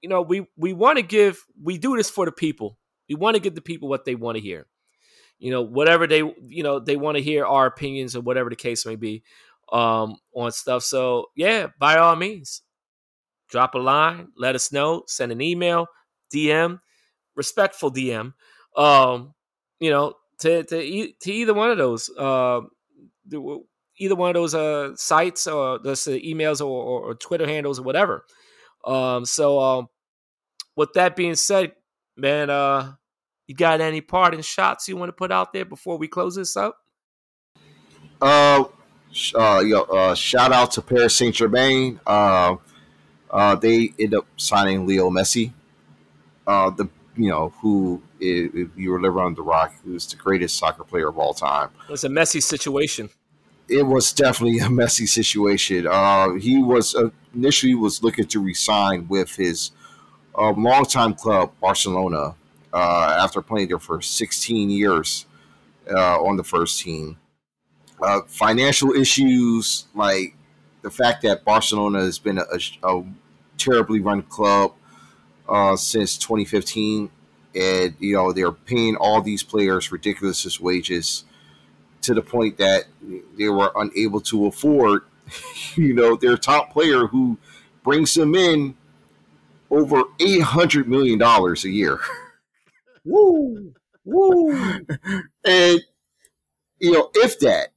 [0.00, 2.78] you know, we we want to give we do this for the people.
[3.08, 4.66] We want to give the people what they want to hear.
[5.40, 8.56] You know, whatever they you know they want to hear our opinions or whatever the
[8.56, 9.22] case may be
[9.72, 10.82] um, on stuff.
[10.82, 12.62] So yeah, by all means,
[13.48, 15.86] drop a line, let us know, send an email,
[16.32, 16.80] DM,
[17.34, 18.34] respectful DM.
[18.76, 19.34] Um,
[19.80, 22.10] you know, to to, to either one of those.
[22.16, 22.60] Uh,
[24.00, 27.82] either one of those uh, sites or the emails or, or, or, Twitter handles or
[27.82, 28.24] whatever.
[28.84, 29.88] Um, so um,
[30.74, 31.72] with that being said,
[32.16, 32.94] man, uh,
[33.50, 36.56] you got any parting shots you want to put out there before we close this
[36.56, 36.76] up?
[38.22, 38.62] Uh,
[39.34, 41.98] uh, yo, uh, shout out to Paris Saint Germain.
[42.06, 42.54] Uh,
[43.28, 45.52] uh, they end up signing Leo Messi.
[46.46, 50.56] Uh, the you know who if you were living on the rock, who's the greatest
[50.56, 51.70] soccer player of all time.
[51.88, 53.10] It's a messy situation
[53.68, 55.86] it was definitely a messy situation.
[55.86, 59.70] Uh, he was uh, initially was looking to resign with his
[60.36, 62.34] uh, longtime club Barcelona
[62.72, 65.26] uh, after playing there for 16 years
[65.90, 67.18] uh, on the first team.
[68.02, 70.34] Uh, financial issues, like
[70.82, 72.44] the fact that Barcelona has been a,
[72.82, 73.04] a
[73.58, 74.72] terribly run club
[75.76, 77.10] since 2015,
[77.54, 81.24] and you know they're paying all these players ridiculous wages
[82.02, 82.84] to the point that
[83.38, 85.02] they were unable to afford,
[85.74, 87.38] you know, their top player who
[87.82, 88.74] brings them in
[89.70, 91.98] over eight hundred million dollars a year.
[93.04, 93.72] Woo,
[94.04, 94.52] woo,
[95.44, 95.80] and
[96.78, 97.68] you know, if that,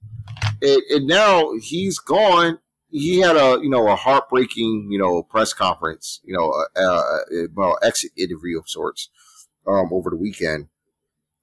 [0.61, 2.59] and, and now he's gone.
[2.89, 7.77] He had a you know a heartbreaking you know press conference, you know, uh, well
[7.81, 9.09] exit interview of sorts
[9.65, 10.67] um, over the weekend,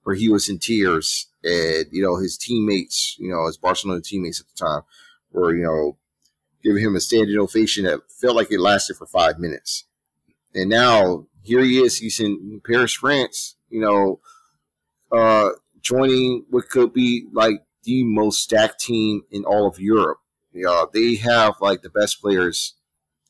[0.03, 4.41] where he was in tears and you know his teammates, you know his Barcelona teammates
[4.41, 4.83] at the time,
[5.33, 5.97] were you know
[6.63, 9.85] giving him a standing ovation that felt like it lasted for five minutes.
[10.55, 11.99] And now here he is.
[11.99, 13.57] He's in Paris, France.
[13.71, 14.21] You know,
[15.13, 20.19] uh, joining what could be like the most stacked team in all of Europe.
[20.53, 22.75] You know, they have like the best players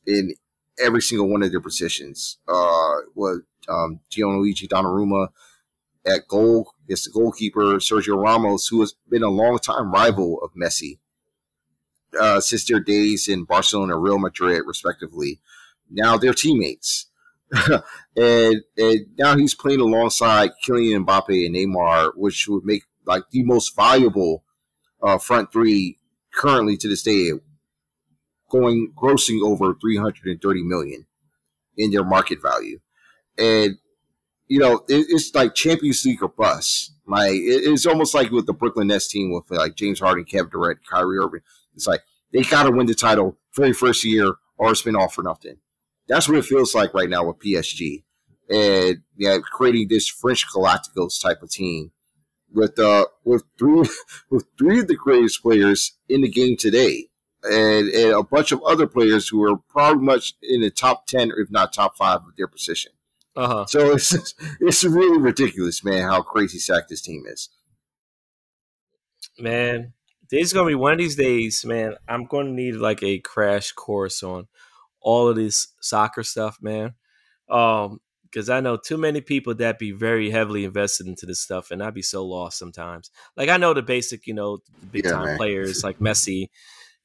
[0.05, 0.33] in
[0.79, 2.37] every single one of their positions.
[2.47, 3.37] Uh, what
[3.69, 5.29] um, Gianluigi Donnarumma
[6.05, 10.51] at goal is the goalkeeper Sergio Ramos, who has been a long time rival of
[10.53, 10.97] Messi
[12.19, 15.39] uh, since their days in Barcelona, and Real Madrid, respectively.
[15.89, 17.07] Now they're teammates,
[18.15, 23.43] and, and now he's playing alongside Kylian Mbappe and Neymar, which would make like the
[23.43, 24.43] most valuable
[25.01, 25.97] uh, front three
[26.33, 27.31] currently to this day,
[28.49, 31.05] going grossing over 330 million
[31.77, 32.79] in their market value.
[33.37, 33.77] And
[34.47, 36.93] you know, it, it's like Champions League or bust.
[37.07, 40.49] Like it, it's almost like with the Brooklyn Nets team with like James Harden, Kevin
[40.49, 41.41] Durant, Kyrie Irving.
[41.73, 42.01] It's like
[42.33, 45.57] they got to win the title very first year, or it's been all for nothing.
[46.11, 48.03] That's what it feels like right now with PSG,
[48.49, 51.93] and yeah, creating this French Galacticos type of team
[52.51, 53.89] with uh with three
[54.29, 57.07] with three of the greatest players in the game today.
[57.43, 61.31] And, and a bunch of other players who are probably much in the top 10,
[61.37, 62.91] if not top five of their position.
[63.35, 63.65] Uh-huh.
[63.65, 67.47] So it's it's really ridiculous, man, how crazy sack this team is.
[69.39, 69.93] Man,
[70.29, 71.95] there's gonna be one of these days, man.
[72.05, 74.49] I'm gonna need like a crash course on
[75.01, 76.93] all of this soccer stuff, man.
[77.49, 81.69] Um, because I know too many people that be very heavily invested into this stuff,
[81.69, 83.11] and I'd be so lost sometimes.
[83.35, 84.59] Like I know the basic, you know,
[84.89, 86.47] big time players like Messi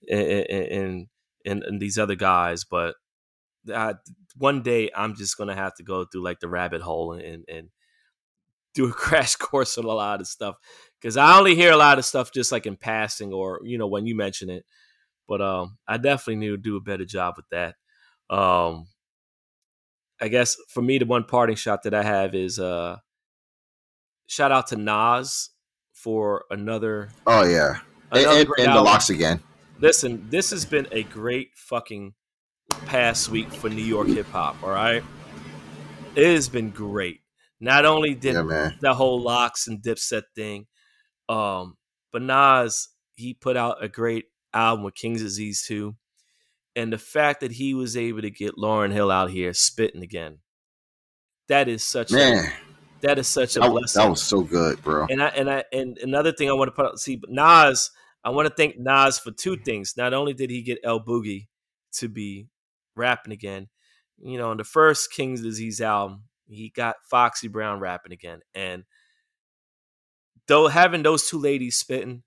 [0.09, 1.07] and and,
[1.45, 2.95] and and these other guys, but
[3.73, 3.95] I,
[4.37, 7.71] one day I'm just gonna have to go through like the rabbit hole and and
[8.75, 10.57] do a crash course on a lot of stuff
[11.01, 13.89] because I only hear a lot of stuff just like in passing or you know
[13.89, 14.65] when you mention it.
[15.29, 17.75] But um, I definitely need to do a better job with that.
[18.31, 18.89] Um,
[20.21, 22.97] I guess for me, the one parting shot that I have is uh,
[24.27, 25.51] shout out to Nas
[25.93, 27.11] for another.
[27.27, 27.81] Oh yeah,
[28.11, 29.43] another and, and, and the LOX again.
[29.79, 32.15] Listen, this has been a great fucking
[32.87, 34.63] past week for New York hip hop.
[34.63, 35.05] All right,
[36.15, 37.21] it has been great.
[37.61, 40.67] Not only did yeah, the whole LOX and Dipset thing,
[41.29, 41.77] um,
[42.13, 45.97] but Nas he put out a great album with King's Disease too,
[46.77, 50.39] and the fact that he was able to get Lauryn Hill out here spitting again,
[51.49, 52.45] that is such man.
[52.45, 52.53] A,
[53.01, 54.03] that is such a that, blessing.
[54.03, 55.07] That was so good, bro.
[55.09, 56.99] And I and I and another thing I want to put out.
[57.01, 57.91] See, Nas,
[58.23, 59.95] I want to thank Nas for two things.
[59.97, 61.47] Not only did he get L Boogie
[61.95, 62.49] to be
[62.95, 63.69] rapping again.
[64.19, 68.41] You know, in the first King's Disease album, he got Foxy Brown rapping again.
[68.55, 68.85] And
[70.47, 72.23] though having those two ladies spitting,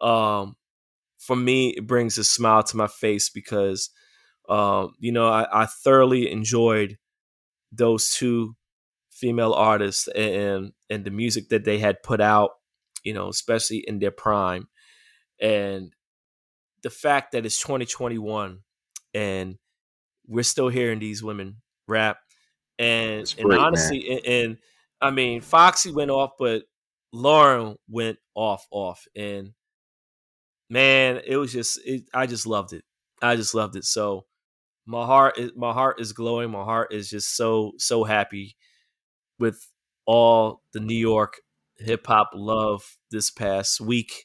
[0.00, 0.56] um,
[1.22, 3.90] for me, it brings a smile to my face because,
[4.48, 6.98] um, you know, I, I thoroughly enjoyed
[7.70, 8.56] those two
[9.10, 12.50] female artists and and the music that they had put out,
[13.04, 14.66] you know, especially in their prime,
[15.40, 15.94] and
[16.82, 18.58] the fact that it's 2021
[19.14, 19.58] and
[20.26, 22.18] we're still hearing these women rap,
[22.80, 24.58] and great, and honestly, and, and
[25.00, 26.64] I mean, Foxy went off, but
[27.14, 29.52] Lauryn went off, off, and
[30.72, 32.82] man, it was just, it, I just loved it.
[33.20, 33.84] I just loved it.
[33.84, 34.24] So
[34.86, 36.50] my heart, is, my heart is glowing.
[36.50, 38.56] My heart is just so, so happy
[39.38, 39.68] with
[40.06, 41.34] all the New York
[41.76, 44.24] hip hop love this past week.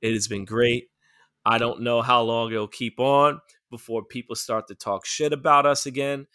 [0.00, 0.84] It has been great.
[1.44, 5.66] I don't know how long it'll keep on before people start to talk shit about
[5.66, 6.28] us again.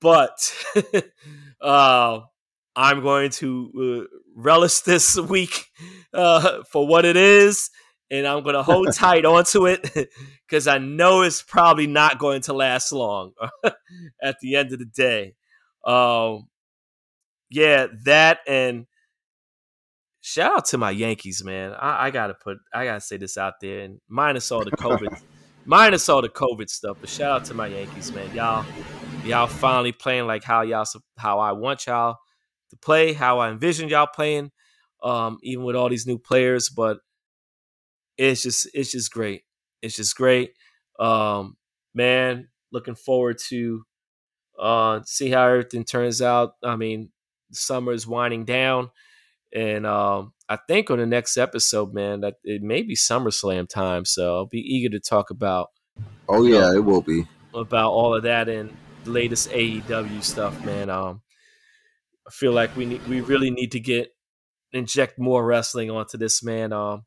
[0.00, 0.54] But
[1.60, 2.20] uh,
[2.74, 5.66] I'm going to uh, relish this week
[6.14, 7.68] uh, for what it is,
[8.12, 9.88] and I'm going to hold tight onto it
[10.46, 13.32] because I know it's probably not going to last long
[14.22, 15.34] at the end of the day.
[15.84, 16.48] Um,
[17.50, 18.86] yeah, that and
[20.20, 21.72] shout out to my Yankees, man.
[21.72, 25.18] I, I, gotta put, I gotta say this out there, and minus all the COVID,
[25.64, 28.32] minus all the COVID stuff, but shout out to my Yankees, man.
[28.34, 28.64] Y'all,
[29.24, 30.86] y'all finally playing like how y'all,
[31.18, 32.18] how I want y'all
[32.70, 34.50] to play, how I envisioned y'all playing,
[35.02, 36.70] um, even with all these new players.
[36.70, 36.98] But
[38.16, 39.42] it's just it's just great.
[39.80, 40.54] It's just great.
[40.98, 41.56] Um,
[41.94, 43.84] man, looking forward to
[44.58, 46.54] uh see how everything turns out.
[46.62, 47.10] I mean,
[47.52, 48.90] summer is winding down.
[49.54, 54.04] And um, I think on the next episode, man, that it may be SummerSlam time.
[54.04, 55.68] So I'll be eager to talk about.
[56.28, 58.74] Oh yeah, know, it will be about all of that and
[59.04, 60.88] the latest AEW stuff, man.
[60.88, 61.20] Um,
[62.26, 64.14] I feel like we need, we really need to get
[64.72, 66.72] inject more wrestling onto this man.
[66.72, 67.04] Um,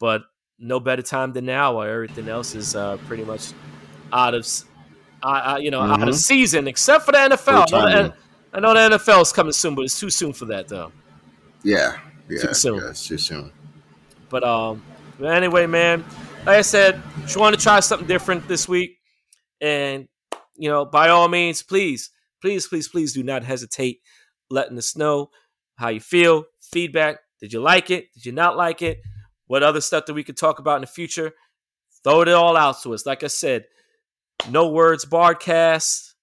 [0.00, 0.22] but
[0.62, 3.52] no better time than now, while everything else is uh, pretty much
[4.12, 4.48] out of,
[5.22, 5.92] uh, you know, mm-hmm.
[5.92, 6.14] out of mm-hmm.
[6.14, 7.66] season, except for the NFL.
[7.72, 8.14] I know the,
[8.52, 10.92] I know the NFL is coming soon, but it's too soon for that, though.
[11.64, 11.98] Yeah,
[12.28, 12.76] yeah, too soon.
[12.76, 13.52] Yeah, it's too soon.
[14.28, 14.82] But um,
[15.22, 16.04] anyway, man,
[16.46, 18.98] like I said, just want to try something different this week,
[19.60, 20.08] and
[20.56, 22.10] you know, by all means, please,
[22.40, 24.00] please, please, please, do not hesitate
[24.48, 25.30] letting us know
[25.76, 27.18] how you feel, feedback.
[27.40, 28.12] Did you like it?
[28.14, 29.00] Did you not like it?
[29.52, 31.34] What other stuff that we could talk about in the future?
[32.02, 33.04] Throw it all out to us.
[33.04, 33.66] Like I said,
[34.48, 36.14] no words broadcast,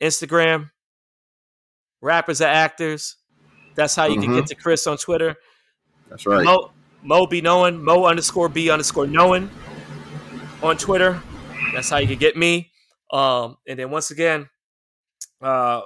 [0.00, 0.70] Instagram,
[2.00, 3.16] rappers are actors.
[3.74, 4.22] That's how you mm-hmm.
[4.22, 4.46] can get mm-hmm.
[4.46, 5.34] to Chris on Twitter.
[6.08, 6.44] That's right.
[6.44, 6.70] Mo,
[7.02, 9.50] Mo be knowing, Mo underscore B underscore knowing
[10.62, 11.20] on Twitter.
[11.74, 12.70] That's how you can get me.
[13.12, 14.48] Um, and then once again,
[15.42, 15.80] uh,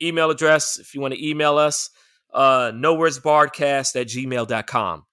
[0.00, 1.90] email address if you want to email us
[2.32, 5.04] uh nowheresbardcast at gmail.com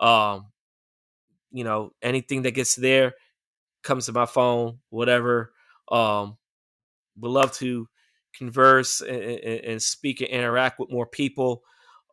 [0.00, 0.46] um
[1.50, 3.14] you know anything that gets there
[3.82, 5.52] comes to my phone whatever
[5.90, 6.36] um
[7.18, 7.86] would love to
[8.36, 11.62] converse and, and, and speak and interact with more people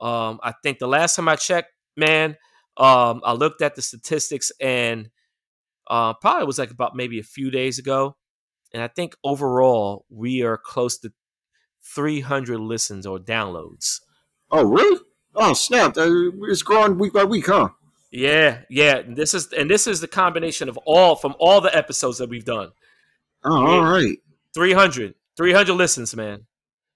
[0.02, 2.36] um i think the last time i checked man
[2.78, 5.10] um i looked at the statistics and
[5.90, 8.16] uh probably was like about maybe a few days ago
[8.74, 11.12] and i think overall we are close to
[11.84, 14.02] 300 listens or downloads.
[14.52, 15.00] Oh, really?
[15.40, 15.94] Oh, snap!
[15.96, 17.70] It's growing week by week, huh?
[18.12, 19.04] Yeah, yeah.
[19.08, 22.44] This is and this is the combination of all from all the episodes that we've
[22.44, 22.72] done.
[23.44, 24.18] Oh, all right.
[24.56, 25.14] 300.
[25.38, 26.48] 300 listens, man.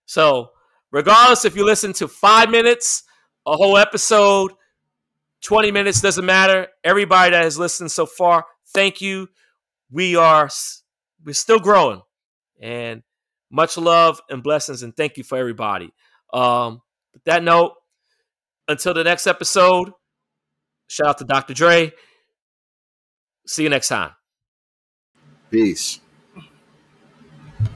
[0.08, 0.50] So,
[0.90, 3.04] regardless if you listen to 5 minutes,
[3.46, 4.52] a whole episode,
[5.44, 6.68] 20 minutes doesn't matter.
[6.84, 9.30] Everybody that has listened so far, thank you.
[9.92, 10.50] We are
[11.24, 12.02] we're still growing.
[12.60, 13.04] And
[13.52, 15.94] much love and blessings, and thank you for everybody.
[16.34, 16.82] Um,
[17.14, 17.74] with that note,
[18.72, 19.92] until the next episode,
[20.88, 21.54] shout out to Dr.
[21.54, 21.92] Dre.
[23.48, 24.12] See you next time.
[25.50, 26.00] Peace.